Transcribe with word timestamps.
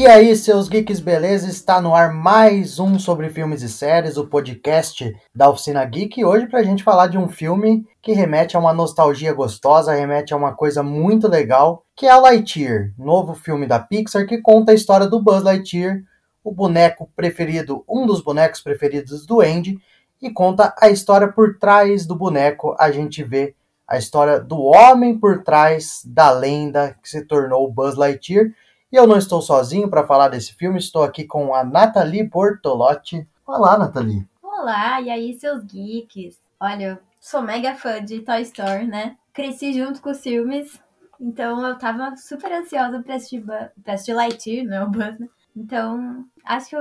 E 0.00 0.06
aí, 0.06 0.34
seus 0.34 0.66
geeks, 0.66 0.98
beleza? 0.98 1.46
Está 1.50 1.78
no 1.78 1.94
ar 1.94 2.10
mais 2.10 2.78
um 2.78 2.98
sobre 2.98 3.28
filmes 3.28 3.60
e 3.60 3.68
séries, 3.68 4.16
o 4.16 4.26
podcast 4.26 5.14
da 5.34 5.50
Oficina 5.50 5.84
Geek. 5.84 6.24
Hoje 6.24 6.46
pra 6.46 6.62
gente 6.62 6.82
falar 6.82 7.08
de 7.08 7.18
um 7.18 7.28
filme 7.28 7.86
que 8.00 8.12
remete 8.12 8.56
a 8.56 8.58
uma 8.58 8.72
nostalgia 8.72 9.30
gostosa, 9.34 9.92
remete 9.92 10.32
a 10.32 10.38
uma 10.38 10.54
coisa 10.54 10.82
muito 10.82 11.28
legal, 11.28 11.84
que 11.94 12.06
é 12.06 12.10
a 12.10 12.16
Lightyear, 12.16 12.94
novo 12.98 13.34
filme 13.34 13.66
da 13.66 13.78
Pixar 13.78 14.26
que 14.26 14.38
conta 14.38 14.72
a 14.72 14.74
história 14.74 15.06
do 15.06 15.22
Buzz 15.22 15.42
Lightyear, 15.42 16.00
o 16.42 16.50
boneco 16.50 17.10
preferido, 17.14 17.84
um 17.86 18.06
dos 18.06 18.22
bonecos 18.22 18.62
preferidos 18.62 19.26
do 19.26 19.42
Andy, 19.42 19.78
e 20.22 20.30
conta 20.30 20.74
a 20.80 20.88
história 20.88 21.28
por 21.28 21.58
trás 21.58 22.06
do 22.06 22.16
boneco. 22.16 22.74
A 22.78 22.90
gente 22.90 23.22
vê 23.22 23.54
a 23.86 23.98
história 23.98 24.40
do 24.40 24.62
homem 24.62 25.18
por 25.18 25.42
trás 25.42 26.00
da 26.06 26.30
lenda 26.30 26.96
que 27.02 27.08
se 27.10 27.22
tornou 27.26 27.66
o 27.66 27.70
Buzz 27.70 27.96
Lightyear. 27.96 28.46
E 28.92 28.96
eu 28.96 29.06
não 29.06 29.16
estou 29.16 29.40
sozinho 29.40 29.88
para 29.88 30.04
falar 30.04 30.26
desse 30.26 30.52
filme, 30.54 30.76
estou 30.76 31.04
aqui 31.04 31.24
com 31.24 31.54
a 31.54 31.62
Nathalie 31.62 32.24
Bortolotti. 32.24 33.24
Olá, 33.46 33.78
Nathalie. 33.78 34.26
Olá, 34.42 35.00
e 35.00 35.08
aí, 35.08 35.32
seus 35.38 35.62
geeks? 35.62 36.40
Olha, 36.58 36.84
eu 36.84 36.98
sou 37.20 37.40
mega 37.40 37.76
fã 37.76 38.04
de 38.04 38.18
Toy 38.22 38.42
Story, 38.42 38.88
né? 38.88 39.16
Cresci 39.32 39.72
junto 39.72 40.02
com 40.02 40.10
os 40.10 40.20
filmes, 40.20 40.76
então 41.20 41.64
eu 41.64 41.78
tava 41.78 42.16
super 42.16 42.50
ansiosa 42.50 43.00
pra 43.00 43.14
assistir, 43.14 43.44
pra 43.44 43.70
assistir 43.94 44.12
Lightyear, 44.12 44.66
não 44.66 44.76
é 44.76 44.82
o 44.82 44.90
Buzz, 44.90 45.20
né? 45.20 45.28
Então, 45.56 46.24
acho 46.44 46.70
que 46.70 46.76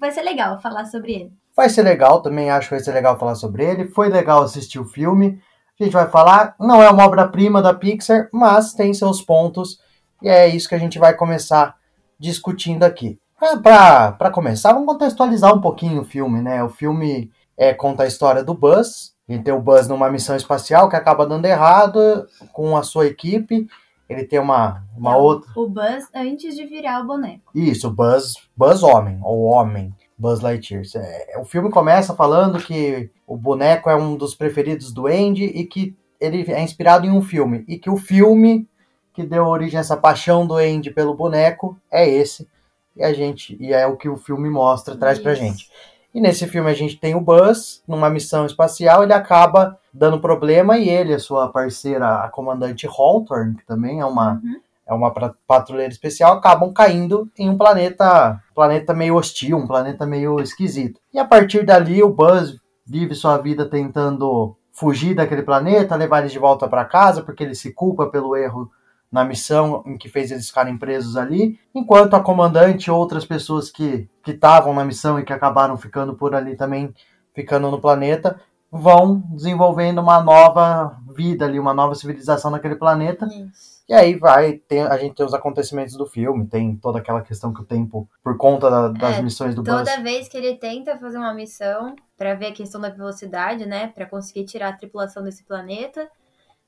vai 0.00 0.10
ser 0.10 0.22
legal 0.22 0.60
falar 0.60 0.84
sobre 0.86 1.12
ele. 1.12 1.32
Vai 1.54 1.68
ser 1.68 1.82
legal, 1.82 2.20
também 2.22 2.50
acho 2.50 2.70
que 2.70 2.74
vai 2.74 2.82
ser 2.82 2.92
legal 2.92 3.16
falar 3.16 3.36
sobre 3.36 3.64
ele. 3.64 3.88
Foi 3.90 4.08
legal 4.08 4.42
assistir 4.42 4.80
o 4.80 4.84
filme. 4.84 5.40
A 5.78 5.84
gente 5.84 5.92
vai 5.92 6.10
falar, 6.10 6.56
não 6.58 6.82
é 6.82 6.90
uma 6.90 7.04
obra-prima 7.04 7.62
da 7.62 7.72
Pixar, 7.72 8.28
mas 8.32 8.74
tem 8.74 8.92
seus 8.92 9.22
pontos 9.22 9.78
e 10.22 10.28
é 10.28 10.48
isso 10.48 10.68
que 10.68 10.74
a 10.74 10.78
gente 10.78 10.98
vai 10.98 11.14
começar 11.14 11.76
discutindo 12.18 12.84
aqui. 12.84 13.18
Para 13.62 14.30
começar, 14.30 14.72
vamos 14.72 14.86
contextualizar 14.86 15.52
um 15.54 15.60
pouquinho 15.60 16.02
o 16.02 16.04
filme, 16.04 16.40
né? 16.40 16.62
O 16.62 16.68
filme 16.68 17.30
é, 17.56 17.74
conta 17.74 18.04
a 18.04 18.06
história 18.06 18.44
do 18.44 18.54
Buzz. 18.54 19.12
Gente 19.28 19.44
tem 19.44 19.54
o 19.54 19.60
Buzz 19.60 19.88
numa 19.88 20.10
missão 20.10 20.36
espacial 20.36 20.88
que 20.88 20.96
acaba 20.96 21.26
dando 21.26 21.46
errado 21.46 22.26
com 22.52 22.76
a 22.76 22.82
sua 22.82 23.06
equipe. 23.06 23.66
Ele 24.08 24.24
tem 24.24 24.38
uma, 24.38 24.84
uma 24.96 25.14
é, 25.14 25.16
outra. 25.16 25.50
O 25.56 25.68
Buzz 25.68 26.08
antes 26.14 26.54
de 26.54 26.66
virar 26.66 27.00
o 27.00 27.06
boneco. 27.06 27.50
Isso, 27.54 27.88
o 27.88 27.90
Buzz, 27.90 28.34
Buzz 28.56 28.82
Homem, 28.82 29.18
ou 29.22 29.42
Homem. 29.42 29.92
Buzz 30.16 30.40
Lightyear. 30.40 30.84
É, 30.94 31.38
o 31.38 31.44
filme 31.44 31.68
começa 31.70 32.14
falando 32.14 32.60
que 32.60 33.10
o 33.26 33.36
boneco 33.36 33.90
é 33.90 33.96
um 33.96 34.16
dos 34.16 34.34
preferidos 34.36 34.92
do 34.92 35.08
Andy 35.08 35.46
e 35.46 35.64
que 35.64 35.96
ele 36.20 36.44
é 36.52 36.62
inspirado 36.62 37.06
em 37.06 37.10
um 37.10 37.22
filme. 37.22 37.64
E 37.66 37.76
que 37.76 37.90
o 37.90 37.96
filme 37.96 38.68
que 39.12 39.22
deu 39.22 39.46
origem 39.46 39.78
a 39.78 39.80
essa 39.80 39.96
paixão 39.96 40.46
do 40.46 40.56
Andy 40.56 40.90
pelo 40.90 41.14
boneco 41.14 41.76
é 41.90 42.08
esse. 42.08 42.48
E 42.96 43.02
a 43.02 43.12
gente 43.12 43.56
e 43.60 43.72
é 43.72 43.86
o 43.86 43.96
que 43.96 44.08
o 44.08 44.16
filme 44.16 44.50
mostra, 44.50 44.96
traz 44.96 45.18
Isso. 45.18 45.22
pra 45.22 45.34
gente. 45.34 45.70
E 46.14 46.20
nesse 46.20 46.46
filme 46.46 46.70
a 46.70 46.74
gente 46.74 46.98
tem 46.98 47.14
o 47.14 47.20
Buzz 47.20 47.82
numa 47.88 48.10
missão 48.10 48.44
espacial, 48.44 49.02
ele 49.02 49.14
acaba 49.14 49.78
dando 49.92 50.20
problema 50.20 50.76
e 50.76 50.88
ele, 50.88 51.14
a 51.14 51.18
sua 51.18 51.48
parceira, 51.48 52.24
a 52.24 52.28
comandante 52.28 52.86
Hawthorne, 52.86 53.56
que 53.56 53.66
também 53.66 54.00
é 54.00 54.04
uma 54.04 54.34
uhum. 54.34 54.60
é 54.86 54.92
uma 54.92 55.10
patrulheira 55.46 55.90
especial, 55.90 56.36
acabam 56.36 56.72
caindo 56.72 57.30
em 57.38 57.48
um 57.48 57.56
planeta, 57.56 58.38
planeta 58.54 58.92
meio 58.92 59.16
hostil, 59.16 59.56
um 59.56 59.66
planeta 59.66 60.04
meio 60.04 60.38
esquisito. 60.40 61.00
E 61.14 61.18
a 61.18 61.24
partir 61.24 61.64
dali 61.64 62.02
o 62.02 62.10
Buzz 62.10 62.56
vive 62.86 63.14
sua 63.14 63.38
vida 63.38 63.64
tentando 63.64 64.54
fugir 64.70 65.14
daquele 65.14 65.42
planeta, 65.42 65.96
levar 65.96 66.20
eles 66.20 66.32
de 66.32 66.38
volta 66.38 66.68
para 66.68 66.84
casa, 66.84 67.22
porque 67.22 67.42
ele 67.42 67.54
se 67.54 67.72
culpa 67.72 68.06
pelo 68.06 68.36
erro 68.36 68.70
na 69.12 69.24
missão 69.24 69.84
em 69.86 69.98
que 69.98 70.08
fez 70.08 70.30
eles 70.30 70.48
ficarem 70.48 70.78
presos 70.78 71.18
ali, 71.18 71.60
enquanto 71.74 72.14
a 72.14 72.20
comandante 72.20 72.86
e 72.86 72.90
outras 72.90 73.26
pessoas 73.26 73.70
que 73.70 74.08
estavam 74.26 74.74
na 74.74 74.84
missão 74.84 75.20
e 75.20 75.22
que 75.22 75.32
acabaram 75.32 75.76
ficando 75.76 76.14
por 76.14 76.34
ali 76.34 76.56
também, 76.56 76.94
ficando 77.34 77.70
no 77.70 77.78
planeta, 77.78 78.40
vão 78.70 79.22
desenvolvendo 79.30 80.00
uma 80.00 80.22
nova 80.22 80.96
vida 81.14 81.44
ali, 81.44 81.60
uma 81.60 81.74
nova 81.74 81.94
civilização 81.94 82.50
naquele 82.50 82.76
planeta. 82.76 83.26
Isso. 83.26 83.82
E 83.86 83.92
aí 83.92 84.14
vai 84.14 84.54
ter, 84.54 84.90
a 84.90 84.96
gente 84.96 85.14
tem 85.16 85.26
os 85.26 85.34
acontecimentos 85.34 85.94
do 85.94 86.06
filme, 86.06 86.46
tem 86.46 86.74
toda 86.76 86.98
aquela 86.98 87.20
questão 87.20 87.52
que 87.52 87.60
o 87.60 87.64
tempo, 87.64 88.08
por 88.24 88.38
conta 88.38 88.70
da, 88.70 88.88
das 88.88 89.18
é, 89.18 89.22
missões 89.22 89.54
do 89.54 89.62
toda 89.62 89.78
Buzz. 89.78 89.90
Toda 89.90 90.02
vez 90.02 90.28
que 90.28 90.36
ele 90.38 90.56
tenta 90.56 90.96
fazer 90.98 91.18
uma 91.18 91.34
missão 91.34 91.94
para 92.16 92.34
ver 92.34 92.46
a 92.46 92.52
questão 92.52 92.80
da 92.80 92.88
velocidade, 92.88 93.66
né, 93.66 93.88
para 93.88 94.06
conseguir 94.06 94.46
tirar 94.46 94.68
a 94.68 94.72
tripulação 94.72 95.22
desse 95.22 95.44
planeta, 95.44 96.08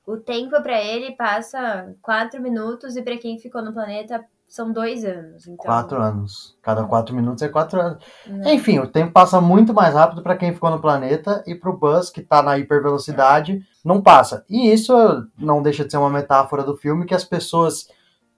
o 0.06 0.18
tempo 0.18 0.60
para 0.62 0.82
ele 0.82 1.12
passa 1.12 1.94
quatro 2.02 2.40
minutos 2.40 2.96
e 2.96 3.02
para 3.02 3.16
quem 3.16 3.38
ficou 3.38 3.62
no 3.62 3.72
planeta 3.72 4.24
são 4.46 4.70
dois 4.70 5.04
anos. 5.04 5.46
Então... 5.46 5.64
Quatro 5.64 6.00
anos. 6.00 6.56
Cada 6.62 6.82
é. 6.82 6.86
quatro 6.86 7.14
minutos 7.14 7.42
é 7.42 7.48
quatro 7.48 7.80
anos. 7.80 8.04
Não. 8.26 8.48
É. 8.48 8.54
Enfim, 8.54 8.78
o 8.78 8.86
tempo 8.86 9.12
passa 9.12 9.40
muito 9.40 9.72
mais 9.72 9.94
rápido 9.94 10.22
para 10.22 10.36
quem 10.36 10.52
ficou 10.52 10.70
no 10.70 10.80
planeta 10.80 11.42
e 11.46 11.54
para 11.54 11.70
o 11.70 11.76
Buzz, 11.76 12.10
que 12.10 12.20
está 12.20 12.42
na 12.42 12.58
hipervelocidade, 12.58 13.62
não 13.84 14.02
passa. 14.02 14.44
E 14.48 14.70
isso 14.70 14.94
não 15.38 15.62
deixa 15.62 15.84
de 15.84 15.90
ser 15.90 15.96
uma 15.96 16.10
metáfora 16.10 16.62
do 16.62 16.76
filme 16.76 17.06
que 17.06 17.14
as 17.14 17.24
pessoas 17.24 17.88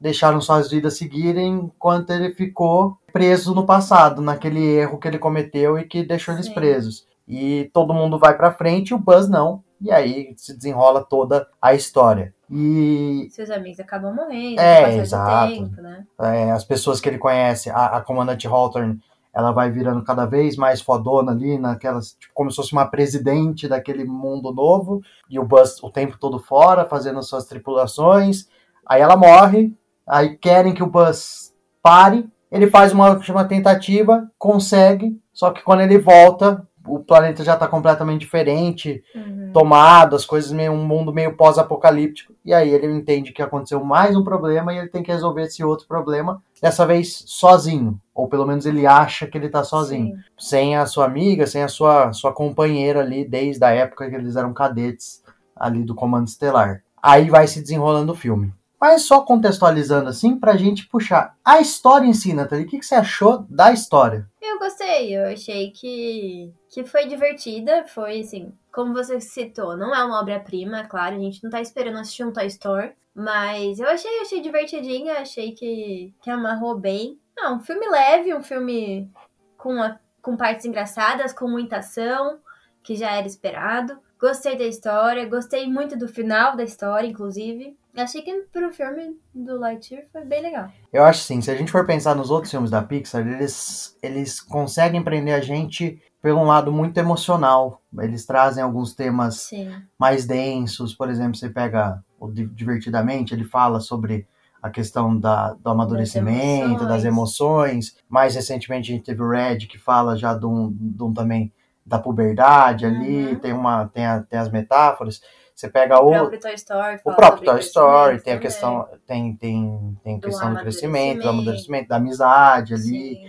deixaram 0.01 0.41
suas 0.41 0.71
vidas 0.71 0.97
seguirem 0.97 1.55
enquanto 1.55 2.11
ele 2.11 2.35
ficou 2.35 2.99
preso 3.13 3.55
no 3.55 3.67
passado, 3.67 4.23
naquele 4.23 4.63
erro 4.63 4.99
que 4.99 5.09
ele 5.09 5.19
cometeu 5.19 5.79
e 5.79 5.85
que 5.85 6.05
deixou 6.05 6.35
eles 6.35 6.47
Sim. 6.47 6.55
presos. 6.55 7.07
E 7.27 7.71
todo 7.73 7.95
mundo 7.95 8.19
vai 8.19 8.37
para 8.37 8.53
frente, 8.53 8.91
e 8.91 8.95
o 8.95 8.99
Buzz 8.99 9.29
não 9.29 9.65
e 9.81 9.91
aí 9.91 10.35
se 10.37 10.55
desenrola 10.55 11.05
toda 11.05 11.49
a 11.61 11.75
história. 11.75 12.35
E. 12.51 13.29
Seus 13.31 13.51
amigos 13.51 13.81
acabam 13.81 14.15
morrendo, 14.15 14.61
é, 14.61 14.99
exato. 14.99 15.53
Tempo, 15.53 15.83
né? 15.83 16.07
É, 16.21 16.51
as 16.51 16.65
pessoas 16.65 17.01
que 17.01 17.09
ele 17.09 17.19
conhece, 17.19 17.71
a, 17.71 17.97
a 17.97 18.01
comandante 18.01 18.47
Hawthorne, 18.47 19.01
ela 19.37 19.51
vai 19.51 19.71
virando 19.71 20.03
cada 20.03 20.25
vez 20.25 20.57
mais 20.57 20.81
fodona 20.81 21.33
ali, 21.33 21.59
naquelas, 21.59 22.13
tipo, 22.13 22.33
como 22.33 22.51
se 22.51 22.57
fosse 22.57 22.73
uma 22.73 22.87
presidente 22.87 23.69
daquele 23.69 24.05
mundo 24.05 24.51
novo, 24.51 25.03
e 25.29 25.39
o 25.39 25.45
Buzz 25.45 25.83
o 25.83 25.91
tempo 25.91 26.17
todo 26.19 26.39
fora, 26.39 26.87
fazendo 26.87 27.23
suas 27.23 27.45
tripulações. 27.45 28.47
Aí 28.87 29.03
ela 29.03 29.17
morre, 29.17 29.77
aí 30.07 30.39
querem 30.39 30.73
que 30.73 30.83
o 30.83 30.87
Buzz 30.87 31.53
pare, 31.83 32.27
ele 32.51 32.71
faz 32.71 32.93
uma 32.93 33.11
última 33.11 33.45
tentativa, 33.45 34.27
consegue, 34.39 35.21
só 35.35 35.51
que 35.51 35.63
quando 35.63 35.83
ele 35.83 35.99
volta, 35.99 36.67
o 36.89 37.01
planeta 37.01 37.45
já 37.45 37.55
está 37.55 37.67
completamente 37.67 38.21
diferente, 38.21 39.03
uhum. 39.15 39.51
tomado, 39.53 40.17
as 40.17 40.25
coisas 40.25 40.53
meio 40.53 40.73
um 40.73 40.85
mundo 40.85 41.13
meio 41.13 41.37
pós-apocalíptico. 41.37 42.35
E 42.45 42.53
aí 42.53 42.71
ele 42.71 42.87
entende 42.87 43.33
que 43.33 43.43
aconteceu 43.43 43.83
mais 43.85 44.17
um 44.17 44.25
problema 44.25 44.73
e 44.73 44.79
ele 44.79 44.89
tem 44.89 45.03
que 45.03 45.13
resolver 45.13 45.43
esse 45.43 45.63
outro 45.65 45.87
problema, 45.87 46.43
dessa 46.61 46.87
vez 46.87 47.25
sozinho, 47.27 48.01
ou 48.15 48.29
pelo 48.29 48.47
menos 48.47 48.67
ele 48.67 48.87
acha 48.87 49.27
que 49.27 49.37
ele 49.37 49.47
está 49.47 49.63
sozinho, 49.63 50.17
Sim. 50.17 50.23
sem 50.39 50.77
a 50.77 50.87
sua 50.87 51.05
amiga, 51.05 51.47
sem 51.47 51.63
a 51.63 51.69
sua 51.69 52.13
sua 52.13 52.33
companheira 52.33 53.01
ali 53.01 53.25
desde 53.25 53.65
a 53.65 53.71
época 53.71 54.09
que 54.09 54.15
eles 54.15 54.37
eram 54.37 54.53
cadetes 54.53 55.23
ali 55.55 55.83
do 55.83 55.95
Comando 55.95 56.29
Estelar. 56.29 56.83
Aí 57.03 57.31
vai 57.31 57.47
se 57.47 57.61
desenrolando 57.61 58.13
o 58.13 58.17
filme. 58.17 58.53
Mas 58.81 59.03
só 59.03 59.23
contextualizando 59.23 60.09
assim, 60.09 60.39
pra 60.39 60.57
gente 60.57 60.87
puxar 60.89 61.35
a 61.45 61.61
história 61.61 62.07
em 62.07 62.13
si, 62.13 62.33
Nathalie, 62.33 62.67
o 62.67 62.69
que, 62.69 62.79
que 62.79 62.87
você 62.87 62.95
achou 62.95 63.47
da 63.49 63.73
história? 63.73 64.29
Eu 64.41 64.59
gostei, 64.59 65.17
eu 65.17 65.27
achei 65.27 65.71
que, 65.71 66.53
que 66.69 66.85
foi 66.85 67.07
divertida, 67.07 67.85
foi 67.89 68.21
assim, 68.21 68.53
como 68.73 68.93
você 68.93 69.21
citou, 69.21 69.77
não 69.77 69.95
é 69.95 70.05
uma 70.05 70.21
obra-prima, 70.21 70.85
claro, 70.85 71.17
a 71.17 71.19
gente 71.19 71.43
não 71.43 71.51
tá 71.51 71.61
esperando 71.61 71.99
assistir 71.99 72.25
um 72.25 72.33
Toy 72.33 72.47
Story, 72.47 72.93
mas 73.15 73.81
eu 73.81 73.89
achei, 73.89 74.21
achei 74.21 74.43
divertidinha, 74.43 75.15
achei 75.15 75.53
que, 75.53 76.15
que 76.21 76.31
amarrou 76.31 76.79
bem. 76.79 77.19
Não, 77.35 77.57
um 77.57 77.61
filme 77.61 77.89
leve, 77.89 78.35
um 78.35 78.43
filme 78.43 79.11
com, 79.57 79.83
a, 79.83 79.99
com 80.21 80.37
partes 80.37 80.67
engraçadas, 80.67 81.33
com 81.33 81.49
muita 81.49 81.79
ação, 81.79 82.39
que 82.83 82.95
já 82.95 83.13
era 83.13 83.27
esperado. 83.27 83.99
Gostei 84.21 84.57
da 84.57 84.65
história, 84.65 85.29
gostei 85.29 85.67
muito 85.67 85.97
do 85.97 86.07
final 86.07 86.57
da 86.57 86.63
história, 86.63 87.07
inclusive. 87.07 87.75
Achei 87.97 88.23
que 88.23 88.33
pro 88.53 88.73
filme 88.73 89.19
do 89.35 89.59
Lightyear 89.59 90.05
foi 90.13 90.25
bem 90.25 90.43
legal. 90.43 90.69
Eu 90.93 91.05
acho 91.05 91.21
sim, 91.21 91.41
se 91.41 91.51
a 91.51 91.57
gente 91.57 91.73
for 91.73 91.87
pensar 91.87 92.15
nos 92.15 92.31
outros 92.31 92.51
filmes 92.51 92.71
da 92.71 92.83
Pixar, 92.83 93.27
eles, 93.27 93.97
eles 94.03 94.41
conseguem 94.41 95.03
prender 95.03 95.35
a 95.35 95.41
gente 95.41 96.01
por 96.21 96.33
um 96.33 96.45
lado 96.45 96.73
muito 96.73 96.99
emocional. 96.99 97.81
Eles 98.01 98.27
trazem 98.27 98.63
alguns 98.63 98.95
temas 98.95 99.37
sim. 99.43 99.71
mais 99.99 100.27
densos, 100.27 100.95
por 100.95 101.09
exemplo, 101.09 101.37
você 101.37 101.49
pega 101.49 102.03
o 102.19 102.31
Divertidamente, 102.31 103.35
ele 103.35 103.45
fala 103.45 103.81
sobre 103.81 104.27
a 104.63 104.71
questão 104.71 105.19
da, 105.19 105.53
do 105.55 105.71
amadurecimento, 105.71 106.85
das 106.85 106.87
emoções. 106.87 106.89
das 106.89 107.05
emoções. 107.05 107.97
Mais 108.09 108.35
recentemente 108.35 108.91
a 108.91 108.95
gente 108.97 109.05
teve 109.05 109.23
o 109.23 109.29
Red, 109.29 109.59
que 109.59 109.79
fala 109.79 110.17
já 110.17 110.35
de 110.35 110.47
um, 110.47 110.71
de 110.73 111.03
um 111.03 111.13
também 111.13 111.53
da 111.85 112.01
puberdade 112.01 112.85
ali, 112.85 113.29
uhum. 113.29 113.39
tem, 113.39 113.53
uma, 113.53 113.87
tem, 113.87 114.05
a, 114.05 114.21
tem 114.23 114.39
as 114.39 114.51
metáforas. 114.51 115.21
Você 115.57 115.71
pega 115.71 115.99
o, 116.03 116.09
o 116.09 116.11
próprio 116.11 116.39
Toy 116.39 116.55
Story, 116.55 117.01
o 117.03 117.15
próprio 117.15 117.45
Toy 117.47 117.61
Story 117.61 118.21
tem 118.21 118.35
a 118.35 118.39
questão, 118.39 118.87
tem, 119.07 119.35
tem, 119.35 119.99
tem 120.05 120.17
a 120.17 120.21
questão 120.21 120.51
do, 120.51 120.57
do 120.57 120.61
crescimento, 120.61 121.23
do 121.23 121.29
amadurecimento, 121.31 121.89
da 121.89 121.97
amizade 121.97 122.75
ali. 122.75 123.15
Sim. 123.15 123.27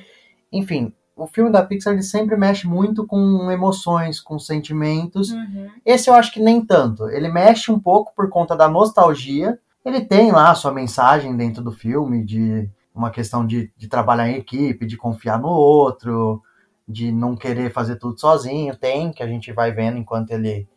Enfim, 0.52 0.94
o 1.16 1.26
filme 1.26 1.50
da 1.50 1.64
Pixar 1.64 1.94
ele 1.94 2.04
sempre 2.04 2.36
mexe 2.36 2.68
muito 2.68 3.08
com 3.08 3.50
emoções, 3.50 4.20
com 4.20 4.38
sentimentos. 4.38 5.32
Uhum. 5.32 5.70
Esse 5.86 6.10
eu 6.10 6.14
acho 6.14 6.34
que 6.34 6.42
nem 6.42 6.64
tanto. 6.64 7.10
Ele 7.10 7.30
mexe 7.30 7.72
um 7.72 7.80
pouco 7.80 8.14
por 8.14 8.30
conta 8.30 8.58
da 8.58 8.68
nostalgia. 8.68 9.58
Ele 9.86 10.02
tem 10.02 10.30
lá 10.32 10.52
a 10.52 10.56
sua 10.56 10.74
mensagem 10.74 11.36
dentro 11.36 11.64
do 11.64 11.72
filme 11.72 12.26
de 12.26 12.70
uma 12.94 13.10
questão 13.10 13.48
de, 13.48 13.72
de 13.78 13.88
trabalhar 13.88 14.30
em 14.30 14.36
equipe, 14.36 14.86
de 14.86 14.98
confiar 14.98 15.40
no 15.40 15.48
outro, 15.48 16.42
de 16.88 17.12
não 17.12 17.36
querer 17.36 17.72
fazer 17.72 17.98
tudo 17.98 18.20
sozinho. 18.20 18.76
Tem, 18.76 19.12
que 19.12 19.22
a 19.22 19.28
gente 19.28 19.52
vai 19.52 19.72
vendo 19.72 19.98
enquanto 19.98 20.32
ele. 20.32 20.68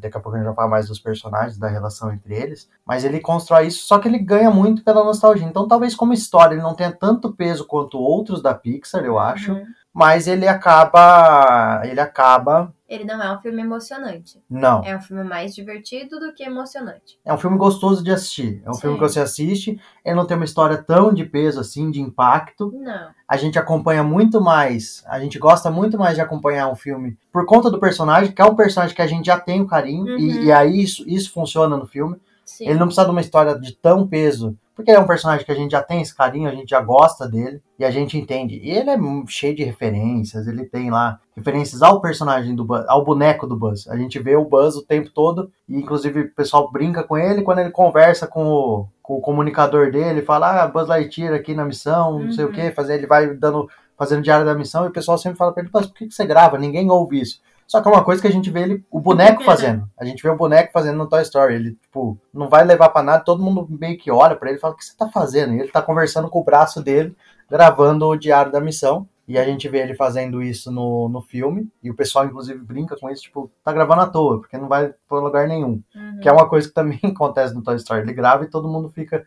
Daqui 0.00 0.16
a 0.16 0.20
pouco 0.20 0.36
a 0.36 0.38
gente 0.38 0.46
vai 0.46 0.54
falar 0.54 0.68
mais 0.68 0.88
dos 0.88 0.98
personagens, 0.98 1.56
da 1.56 1.68
relação 1.68 2.12
entre 2.12 2.34
eles. 2.34 2.68
Mas 2.84 3.04
ele 3.04 3.20
constrói 3.20 3.68
isso, 3.68 3.86
só 3.86 3.98
que 3.98 4.08
ele 4.08 4.18
ganha 4.18 4.50
muito 4.50 4.82
pela 4.82 5.04
nostalgia. 5.04 5.46
Então, 5.46 5.68
talvez 5.68 5.94
como 5.94 6.12
história 6.12 6.54
ele 6.54 6.62
não 6.62 6.74
tenha 6.74 6.90
tanto 6.90 7.32
peso 7.32 7.66
quanto 7.66 7.98
outros 7.98 8.42
da 8.42 8.52
Pixar, 8.52 9.04
eu 9.04 9.18
acho. 9.18 9.52
Uhum. 9.52 9.64
Mas 9.92 10.26
ele 10.26 10.48
acaba. 10.48 11.82
Ele 11.84 12.00
acaba 12.00 12.72
ele 12.90 13.04
não 13.04 13.22
é 13.22 13.32
um 13.32 13.40
filme 13.40 13.62
emocionante. 13.62 14.42
Não. 14.50 14.82
É 14.82 14.96
um 14.96 15.00
filme 15.00 15.22
mais 15.22 15.54
divertido 15.54 16.18
do 16.18 16.34
que 16.34 16.42
emocionante. 16.42 17.20
É 17.24 17.32
um 17.32 17.38
filme 17.38 17.56
gostoso 17.56 18.02
de 18.02 18.10
assistir. 18.10 18.60
É 18.66 18.68
um 18.68 18.74
Sim. 18.74 18.80
filme 18.80 18.98
que 18.98 19.02
você 19.04 19.20
assiste, 19.20 19.80
ele 20.04 20.16
não 20.16 20.26
tem 20.26 20.36
uma 20.36 20.44
história 20.44 20.76
tão 20.76 21.14
de 21.14 21.24
peso 21.24 21.60
assim, 21.60 21.88
de 21.88 22.00
impacto. 22.00 22.72
Não. 22.74 23.10
A 23.28 23.36
gente 23.36 23.60
acompanha 23.60 24.02
muito 24.02 24.40
mais, 24.40 25.04
a 25.06 25.20
gente 25.20 25.38
gosta 25.38 25.70
muito 25.70 25.96
mais 25.96 26.16
de 26.16 26.20
acompanhar 26.20 26.68
um 26.68 26.74
filme 26.74 27.16
por 27.32 27.46
conta 27.46 27.70
do 27.70 27.78
personagem, 27.78 28.32
que 28.32 28.42
é 28.42 28.44
um 28.44 28.56
personagem 28.56 28.96
que 28.96 29.02
a 29.02 29.06
gente 29.06 29.26
já 29.26 29.38
tem 29.38 29.60
o 29.60 29.68
carinho, 29.68 30.04
uhum. 30.04 30.18
e, 30.18 30.46
e, 30.46 30.52
aí 30.52 30.82
isso, 30.82 31.04
isso 31.06 31.30
funciona 31.32 31.76
no 31.76 31.86
filme. 31.86 32.16
Sim. 32.50 32.68
Ele 32.68 32.78
não 32.78 32.86
precisa 32.86 33.04
de 33.04 33.12
uma 33.12 33.20
história 33.20 33.58
de 33.58 33.72
tão 33.76 34.06
peso 34.06 34.56
porque 34.80 34.92
é 34.92 34.98
um 34.98 35.06
personagem 35.06 35.44
que 35.44 35.52
a 35.52 35.54
gente 35.54 35.72
já 35.72 35.82
tem 35.82 36.00
esse 36.00 36.16
carinho, 36.16 36.48
a 36.48 36.54
gente 36.54 36.70
já 36.70 36.80
gosta 36.80 37.28
dele 37.28 37.60
e 37.78 37.84
a 37.84 37.90
gente 37.90 38.16
entende. 38.16 38.58
E 38.62 38.70
ele 38.70 38.88
é 38.88 38.96
cheio 39.28 39.54
de 39.54 39.62
referências, 39.62 40.46
ele 40.46 40.64
tem 40.64 40.90
lá 40.90 41.20
referências 41.36 41.82
ao 41.82 42.00
personagem 42.00 42.54
do 42.54 42.64
Buzz, 42.64 42.86
ao 42.88 43.04
boneco 43.04 43.46
do 43.46 43.56
Buzz. 43.56 43.86
A 43.88 43.96
gente 43.96 44.18
vê 44.18 44.36
o 44.36 44.44
Buzz 44.44 44.76
o 44.76 44.82
tempo 44.82 45.10
todo 45.10 45.52
e 45.68 45.76
inclusive 45.76 46.20
o 46.20 46.34
pessoal 46.34 46.70
brinca 46.72 47.02
com 47.02 47.18
ele 47.18 47.42
quando 47.42 47.58
ele 47.58 47.70
conversa 47.70 48.26
com 48.26 48.46
o, 48.46 48.88
com 49.02 49.18
o 49.18 49.20
comunicador 49.20 49.92
dele, 49.92 50.22
fala: 50.22 50.62
"Ah, 50.62 50.66
Buzz 50.66 50.88
Lightyear 50.88 51.34
aqui 51.34 51.52
na 51.54 51.66
missão, 51.66 52.18
não 52.18 52.32
sei 52.32 52.46
o 52.46 52.52
que, 52.52 52.62
uhum. 52.62 52.72
fazer 52.72 52.94
ele 52.94 53.06
vai 53.06 53.34
dando 53.34 53.68
fazendo 53.98 54.22
diário 54.22 54.46
da 54.46 54.54
missão 54.54 54.86
e 54.86 54.88
o 54.88 54.92
pessoal 54.92 55.18
sempre 55.18 55.36
fala 55.36 55.52
para 55.52 55.62
ele: 55.62 55.70
"Buzz, 55.70 55.88
por 55.88 55.94
que, 55.94 56.06
que 56.06 56.14
você 56.14 56.24
grava? 56.24 56.56
Ninguém 56.56 56.90
ouve 56.90 57.20
isso". 57.20 57.38
Só 57.70 57.80
que 57.80 57.86
é 57.86 57.92
uma 57.92 58.02
coisa 58.02 58.20
que 58.20 58.26
a 58.26 58.32
gente 58.32 58.50
vê 58.50 58.62
ele, 58.62 58.84
o 58.90 58.98
boneco 58.98 59.44
fazendo. 59.44 59.88
A 59.96 60.04
gente 60.04 60.20
vê 60.20 60.28
o 60.28 60.36
boneco 60.36 60.72
fazendo 60.72 60.98
no 60.98 61.08
Toy 61.08 61.22
Story. 61.22 61.54
Ele, 61.54 61.74
tipo, 61.76 62.18
não 62.34 62.48
vai 62.48 62.64
levar 62.64 62.88
para 62.88 63.04
nada, 63.04 63.22
todo 63.22 63.44
mundo 63.44 63.64
meio 63.70 63.96
que 63.96 64.10
olha 64.10 64.34
para 64.34 64.48
ele 64.48 64.58
e 64.58 64.60
fala: 64.60 64.74
O 64.74 64.76
que 64.76 64.84
você 64.84 64.92
tá 64.96 65.08
fazendo? 65.08 65.54
E 65.54 65.60
ele 65.60 65.70
tá 65.70 65.80
conversando 65.80 66.28
com 66.28 66.40
o 66.40 66.44
braço 66.44 66.82
dele, 66.82 67.16
gravando 67.48 68.08
o 68.08 68.16
diário 68.16 68.50
da 68.50 68.60
missão. 68.60 69.08
E 69.28 69.38
a 69.38 69.44
gente 69.44 69.68
vê 69.68 69.78
ele 69.78 69.94
fazendo 69.94 70.42
isso 70.42 70.72
no, 70.72 71.08
no 71.08 71.22
filme. 71.22 71.70
E 71.80 71.88
o 71.88 71.94
pessoal, 71.94 72.26
inclusive, 72.26 72.58
brinca 72.58 72.96
com 72.98 73.08
isso, 73.08 73.22
tipo, 73.22 73.48
tá 73.62 73.72
gravando 73.72 74.00
à 74.00 74.08
toa, 74.08 74.40
porque 74.40 74.58
não 74.58 74.66
vai 74.66 74.92
para 75.08 75.20
lugar 75.20 75.46
nenhum. 75.46 75.80
Uhum. 75.94 76.18
Que 76.20 76.28
é 76.28 76.32
uma 76.32 76.48
coisa 76.48 76.66
que 76.66 76.74
também 76.74 76.98
acontece 77.06 77.54
no 77.54 77.62
Toy 77.62 77.76
Story. 77.76 78.00
Ele 78.00 78.12
grava 78.12 78.42
e 78.42 78.50
todo 78.50 78.66
mundo 78.66 78.88
fica. 78.88 79.24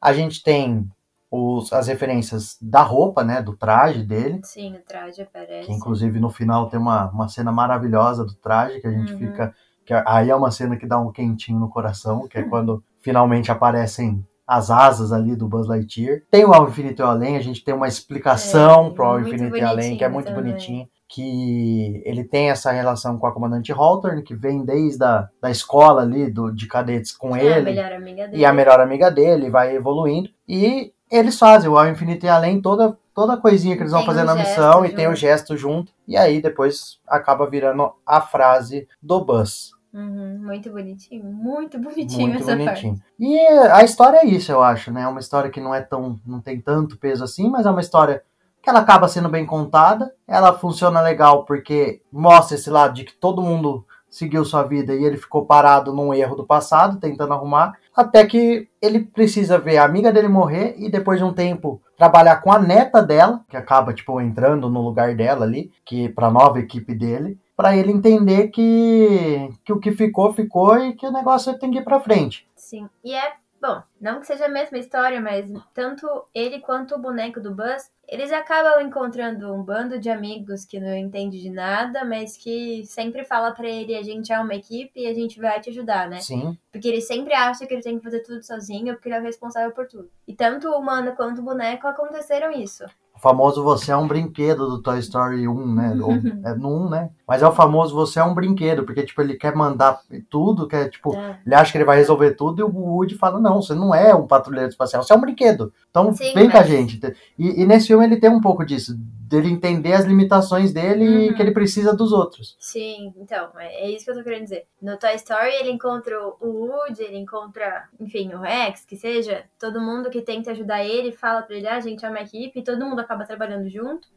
A 0.00 0.12
gente 0.12 0.42
tem 0.42 0.90
os, 1.34 1.72
as 1.72 1.88
referências 1.88 2.56
da 2.62 2.82
roupa, 2.82 3.24
né? 3.24 3.42
Do 3.42 3.56
traje 3.56 4.04
dele. 4.04 4.40
Sim, 4.44 4.76
o 4.76 4.80
traje 4.86 5.20
aparece. 5.20 5.66
Que, 5.66 5.72
inclusive 5.72 6.20
no 6.20 6.30
final 6.30 6.68
tem 6.68 6.78
uma, 6.78 7.10
uma 7.10 7.28
cena 7.28 7.50
maravilhosa 7.50 8.24
do 8.24 8.34
traje 8.34 8.80
que 8.80 8.86
a 8.86 8.90
gente 8.90 9.12
uhum. 9.12 9.18
fica. 9.18 9.54
Que 9.84 9.92
aí 10.06 10.30
é 10.30 10.36
uma 10.36 10.52
cena 10.52 10.76
que 10.76 10.86
dá 10.86 10.98
um 10.98 11.10
quentinho 11.10 11.58
no 11.58 11.68
coração, 11.68 12.28
que 12.28 12.38
é 12.38 12.42
quando 12.48 12.82
finalmente 13.00 13.50
aparecem 13.50 14.24
as 14.46 14.70
asas 14.70 15.10
ali 15.10 15.34
do 15.34 15.48
Buzz 15.48 15.66
Lightyear. 15.66 16.22
Tem 16.30 16.44
o 16.44 16.52
Ao 16.52 16.68
Infinito 16.68 17.02
e 17.02 17.04
Além, 17.04 17.36
a 17.36 17.40
gente 17.40 17.64
tem 17.64 17.74
uma 17.74 17.88
explicação 17.88 18.86
é, 18.86 18.90
pro 18.90 19.04
Ao 19.04 19.20
Infinito 19.20 19.56
e 19.56 19.62
Além, 19.62 19.96
que 19.96 20.04
é 20.04 20.08
muito 20.08 20.26
também. 20.26 20.44
bonitinho. 20.44 20.88
Que 21.08 22.02
ele 22.04 22.24
tem 22.24 22.50
essa 22.50 22.72
relação 22.72 23.18
com 23.18 23.26
a 23.26 23.32
comandante 23.32 23.72
Hawthorne, 23.72 24.22
que 24.22 24.34
vem 24.34 24.64
desde 24.64 25.04
a 25.04 25.28
da 25.40 25.50
escola 25.50 26.02
ali 26.02 26.30
do, 26.30 26.50
de 26.50 26.66
cadetes 26.66 27.16
com 27.16 27.36
é 27.36 27.44
ele. 27.44 27.70
A 27.70 27.72
melhor 27.72 27.92
amiga 27.92 28.28
dele. 28.28 28.42
E 28.42 28.44
a 28.44 28.52
melhor 28.52 28.80
amiga 28.80 29.10
dele, 29.10 29.50
vai 29.50 29.76
evoluindo. 29.76 30.30
E 30.48 30.93
eles 31.10 31.38
fazem 31.38 31.68
o 31.68 31.78
Ao 31.78 31.88
Infinito 31.88 32.26
e 32.26 32.28
Além, 32.28 32.60
toda, 32.60 32.98
toda 33.14 33.36
coisinha 33.36 33.76
que 33.76 33.82
eles 33.82 33.92
vão 33.92 34.04
fazer 34.04 34.22
um 34.22 34.26
na 34.26 34.34
missão 34.34 34.80
junto. 34.80 34.86
e 34.86 34.94
tem 34.94 35.08
o 35.08 35.14
gesto 35.14 35.56
junto. 35.56 35.92
E 36.06 36.16
aí 36.16 36.40
depois 36.40 36.98
acaba 37.06 37.48
virando 37.48 37.92
a 38.06 38.20
frase 38.20 38.88
do 39.02 39.24
Buzz. 39.24 39.72
Uhum, 39.92 40.40
muito 40.42 40.70
bonitinho, 40.72 41.24
muito 41.24 41.78
bonitinho 41.78 42.28
muito 42.28 42.42
essa 42.42 42.56
bonitinho. 42.56 42.94
parte. 42.94 43.14
E 43.18 43.38
a 43.38 43.84
história 43.84 44.18
é 44.18 44.26
isso, 44.26 44.50
eu 44.50 44.60
acho, 44.60 44.90
né? 44.90 45.02
É 45.02 45.06
uma 45.06 45.20
história 45.20 45.50
que 45.50 45.60
não 45.60 45.72
é 45.72 45.80
tão, 45.80 46.18
não 46.26 46.40
tem 46.40 46.60
tanto 46.60 46.98
peso 46.98 47.22
assim, 47.22 47.48
mas 47.48 47.64
é 47.64 47.70
uma 47.70 47.80
história 47.80 48.24
que 48.60 48.68
ela 48.68 48.80
acaba 48.80 49.06
sendo 49.06 49.28
bem 49.28 49.46
contada. 49.46 50.12
Ela 50.26 50.58
funciona 50.58 51.00
legal 51.00 51.44
porque 51.44 52.02
mostra 52.10 52.56
esse 52.56 52.70
lado 52.70 52.94
de 52.94 53.04
que 53.04 53.14
todo 53.14 53.42
mundo 53.42 53.86
seguiu 54.14 54.44
sua 54.44 54.62
vida 54.62 54.94
e 54.94 55.04
ele 55.04 55.16
ficou 55.16 55.44
parado 55.44 55.92
num 55.92 56.14
erro 56.14 56.36
do 56.36 56.46
passado, 56.46 57.00
tentando 57.00 57.34
arrumar, 57.34 57.76
até 57.92 58.24
que 58.24 58.68
ele 58.80 59.00
precisa 59.00 59.58
ver 59.58 59.78
a 59.78 59.84
amiga 59.84 60.12
dele 60.12 60.28
morrer 60.28 60.76
e 60.78 60.88
depois 60.88 61.18
de 61.18 61.24
um 61.24 61.32
tempo 61.32 61.82
trabalhar 61.96 62.36
com 62.36 62.52
a 62.52 62.58
neta 62.60 63.02
dela, 63.02 63.40
que 63.48 63.56
acaba 63.56 63.92
tipo 63.92 64.20
entrando 64.20 64.70
no 64.70 64.80
lugar 64.80 65.16
dela 65.16 65.44
ali, 65.44 65.72
que 65.84 66.08
para 66.08 66.30
nova 66.30 66.60
equipe 66.60 66.94
dele, 66.94 67.40
para 67.56 67.76
ele 67.76 67.90
entender 67.90 68.48
que 68.48 69.48
que 69.64 69.72
o 69.72 69.80
que 69.80 69.90
ficou 69.90 70.32
ficou 70.32 70.78
e 70.78 70.92
que 70.92 71.06
o 71.06 71.12
negócio 71.12 71.58
tem 71.58 71.72
que 71.72 71.78
ir 71.78 71.84
para 71.84 71.98
frente. 71.98 72.46
Sim. 72.54 72.88
E 73.04 73.12
é 73.12 73.32
Bom, 73.64 73.82
não 73.98 74.20
que 74.20 74.26
seja 74.26 74.44
a 74.44 74.48
mesma 74.50 74.76
história, 74.76 75.18
mas 75.22 75.50
tanto 75.72 76.06
ele 76.34 76.60
quanto 76.60 76.94
o 76.94 76.98
boneco 76.98 77.40
do 77.40 77.54
Buzz, 77.54 77.90
eles 78.06 78.30
acabam 78.30 78.86
encontrando 78.86 79.54
um 79.54 79.62
bando 79.62 79.98
de 79.98 80.10
amigos 80.10 80.66
que 80.66 80.78
não 80.78 80.94
entende 80.94 81.40
de 81.40 81.48
nada, 81.48 82.04
mas 82.04 82.36
que 82.36 82.84
sempre 82.84 83.24
fala 83.24 83.52
para 83.52 83.66
ele 83.66 83.96
a 83.96 84.02
gente 84.02 84.30
é 84.30 84.38
uma 84.38 84.54
equipe 84.54 85.00
e 85.00 85.06
a 85.06 85.14
gente 85.14 85.40
vai 85.40 85.58
te 85.62 85.70
ajudar, 85.70 86.10
né? 86.10 86.20
Sim. 86.20 86.58
Porque 86.70 86.86
ele 86.86 87.00
sempre 87.00 87.32
acha 87.32 87.66
que 87.66 87.72
ele 87.72 87.82
tem 87.82 87.96
que 87.96 88.04
fazer 88.04 88.20
tudo 88.20 88.42
sozinho, 88.42 88.92
porque 88.92 89.08
ele 89.08 89.16
é 89.16 89.20
o 89.20 89.24
responsável 89.24 89.70
por 89.70 89.86
tudo. 89.86 90.10
E 90.28 90.34
tanto 90.34 90.68
o 90.68 90.78
humano 90.78 91.16
quanto 91.16 91.40
o 91.40 91.44
boneco 91.44 91.86
aconteceram 91.86 92.52
isso 92.52 92.84
famoso 93.24 93.64
Você 93.64 93.90
é 93.90 93.96
um 93.96 94.06
Brinquedo 94.06 94.68
do 94.68 94.82
Toy 94.82 94.98
Story 94.98 95.48
1, 95.48 95.74
né? 95.74 95.96
Ou, 96.02 96.12
é 96.12 96.54
no 96.54 96.86
1, 96.86 96.90
né? 96.90 97.10
Mas 97.26 97.42
é 97.42 97.46
o 97.48 97.52
famoso 97.52 97.94
Você 97.94 98.20
é 98.20 98.24
um 98.24 98.34
Brinquedo, 98.34 98.84
porque, 98.84 99.02
tipo, 99.02 99.22
ele 99.22 99.34
quer 99.34 99.56
mandar 99.56 99.98
tudo, 100.28 100.68
quer, 100.68 100.90
tipo, 100.90 101.16
é. 101.16 101.40
ele 101.44 101.54
acha 101.54 101.72
que 101.72 101.78
ele 101.78 101.86
vai 101.86 101.96
resolver 101.96 102.32
tudo 102.32 102.60
e 102.60 102.62
o 102.62 102.68
Woody 102.68 103.14
fala, 103.14 103.40
não, 103.40 103.62
você 103.62 103.74
não 103.74 103.94
é 103.94 104.14
um 104.14 104.26
patrulheiro 104.26 104.68
espacial, 104.68 105.02
você 105.02 105.12
é 105.12 105.16
um 105.16 105.20
brinquedo. 105.20 105.72
Então, 105.88 106.12
Sim, 106.12 106.34
vem 106.34 106.44
mas... 106.44 106.52
com 106.52 106.58
a 106.58 106.62
gente. 106.62 107.00
E, 107.38 107.62
e, 107.62 107.66
nesse 107.66 107.86
filme 107.86 108.04
ele 108.04 108.18
tem 108.18 108.28
um 108.28 108.40
pouco 108.40 108.64
disso, 108.64 108.94
dele 108.96 109.48
entender 109.48 109.94
as 109.94 110.04
limitações 110.04 110.72
dele 110.72 111.08
uhum. 111.08 111.20
e 111.22 111.34
que 111.34 111.40
ele 111.40 111.52
precisa 111.52 111.94
dos 111.94 112.12
outros. 112.12 112.56
Sim, 112.58 113.14
então, 113.16 113.48
é, 113.58 113.84
é 113.84 113.90
isso 113.90 114.04
que 114.04 114.10
eu 114.10 114.16
tô 114.16 114.22
querendo 114.22 114.44
dizer. 114.44 114.66
No 114.82 114.98
Toy 114.98 115.14
Story 115.14 115.54
ele 115.60 115.70
encontra 115.70 116.14
o 116.40 116.66
Woody, 116.66 117.02
ele 117.02 117.16
encontra, 117.16 117.84
enfim, 117.98 118.34
o 118.34 118.40
Rex, 118.40 118.84
que 118.84 118.96
seja, 118.96 119.44
todo 119.58 119.80
mundo 119.80 120.10
que 120.10 120.20
tenta 120.20 120.50
ajudar 120.50 120.84
ele, 120.84 121.12
fala 121.12 121.42
pra 121.42 121.56
ele, 121.56 121.66
ah, 121.66 121.76
a 121.76 121.80
gente 121.80 122.04
é 122.04 122.08
uma 122.08 122.20
equipe, 122.20 122.58
e 122.58 122.64
todo 122.64 122.84
mundo 122.84 123.00
acaba 123.00 123.13
trabalhando 123.22 123.68
junto. 123.68 124.08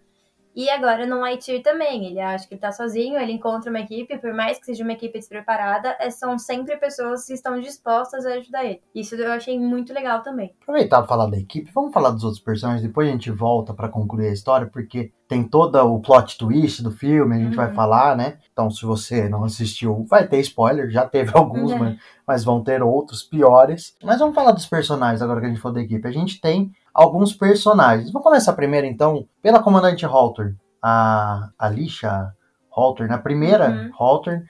E 0.57 0.71
agora 0.71 1.05
no 1.05 1.19
Lightyear 1.19 1.61
também, 1.61 2.07
ele 2.07 2.19
acha 2.19 2.47
que 2.47 2.55
ele 2.55 2.61
tá 2.61 2.71
sozinho, 2.71 3.19
ele 3.19 3.31
encontra 3.31 3.69
uma 3.69 3.79
equipe, 3.79 4.17
por 4.17 4.33
mais 4.33 4.57
que 4.57 4.65
seja 4.65 4.83
uma 4.83 4.93
equipe 4.93 5.19
despreparada, 5.19 5.95
é, 5.99 6.09
são 6.09 6.39
sempre 6.39 6.75
pessoas 6.77 7.27
que 7.27 7.33
estão 7.33 7.61
dispostas 7.61 8.25
a 8.25 8.33
ajudar 8.33 8.65
ele. 8.65 8.81
Isso 8.95 9.13
eu 9.13 9.31
achei 9.31 9.59
muito 9.59 9.93
legal 9.93 10.23
também. 10.23 10.55
Aproveitar 10.63 10.97
para 10.97 11.07
falar 11.07 11.27
da 11.27 11.37
equipe, 11.37 11.69
vamos 11.71 11.93
falar 11.93 12.09
dos 12.09 12.23
outros 12.23 12.41
personagens, 12.41 12.81
depois 12.81 13.07
a 13.07 13.11
gente 13.11 13.29
volta 13.29 13.71
para 13.71 13.87
concluir 13.87 14.29
a 14.29 14.33
história, 14.33 14.65
porque 14.65 15.11
tem 15.27 15.43
todo 15.43 15.75
o 15.75 16.01
plot 16.01 16.39
twist 16.39 16.81
do 16.81 16.89
filme, 16.89 17.35
a 17.35 17.37
gente 17.37 17.49
uhum. 17.49 17.63
vai 17.63 17.71
falar, 17.75 18.17
né? 18.17 18.39
Então, 18.51 18.71
se 18.71 18.83
você 18.83 19.29
não 19.29 19.43
assistiu, 19.43 20.07
vai 20.09 20.27
ter 20.27 20.39
spoiler, 20.39 20.89
já 20.89 21.05
teve 21.05 21.29
alguns, 21.37 21.71
uhum. 21.71 21.77
mas, 21.77 21.97
mas 22.25 22.43
vão 22.43 22.63
ter 22.63 22.81
outros 22.81 23.21
piores. 23.21 23.95
Mas 24.03 24.17
vamos 24.17 24.33
falar 24.33 24.53
dos 24.53 24.65
personagens 24.65 25.21
agora 25.21 25.39
que 25.39 25.45
a 25.45 25.49
gente 25.49 25.61
for 25.61 25.71
da 25.71 25.81
equipe. 25.81 26.07
A 26.07 26.11
gente 26.11 26.41
tem 26.41 26.71
alguns 26.97 27.31
personagens. 27.31 28.11
Vamos 28.11 28.25
começar 28.25 28.53
primeiro, 28.53 28.87
então, 28.87 29.27
pela 29.39 29.61
comandante 29.61 30.03
Halter, 30.03 30.55
a 30.81 31.51
Alicia 31.59 32.33
Halter, 32.75 33.11
a 33.11 33.19
primeira 33.19 33.69
uhum. 33.69 33.91
Halter, 33.97 34.43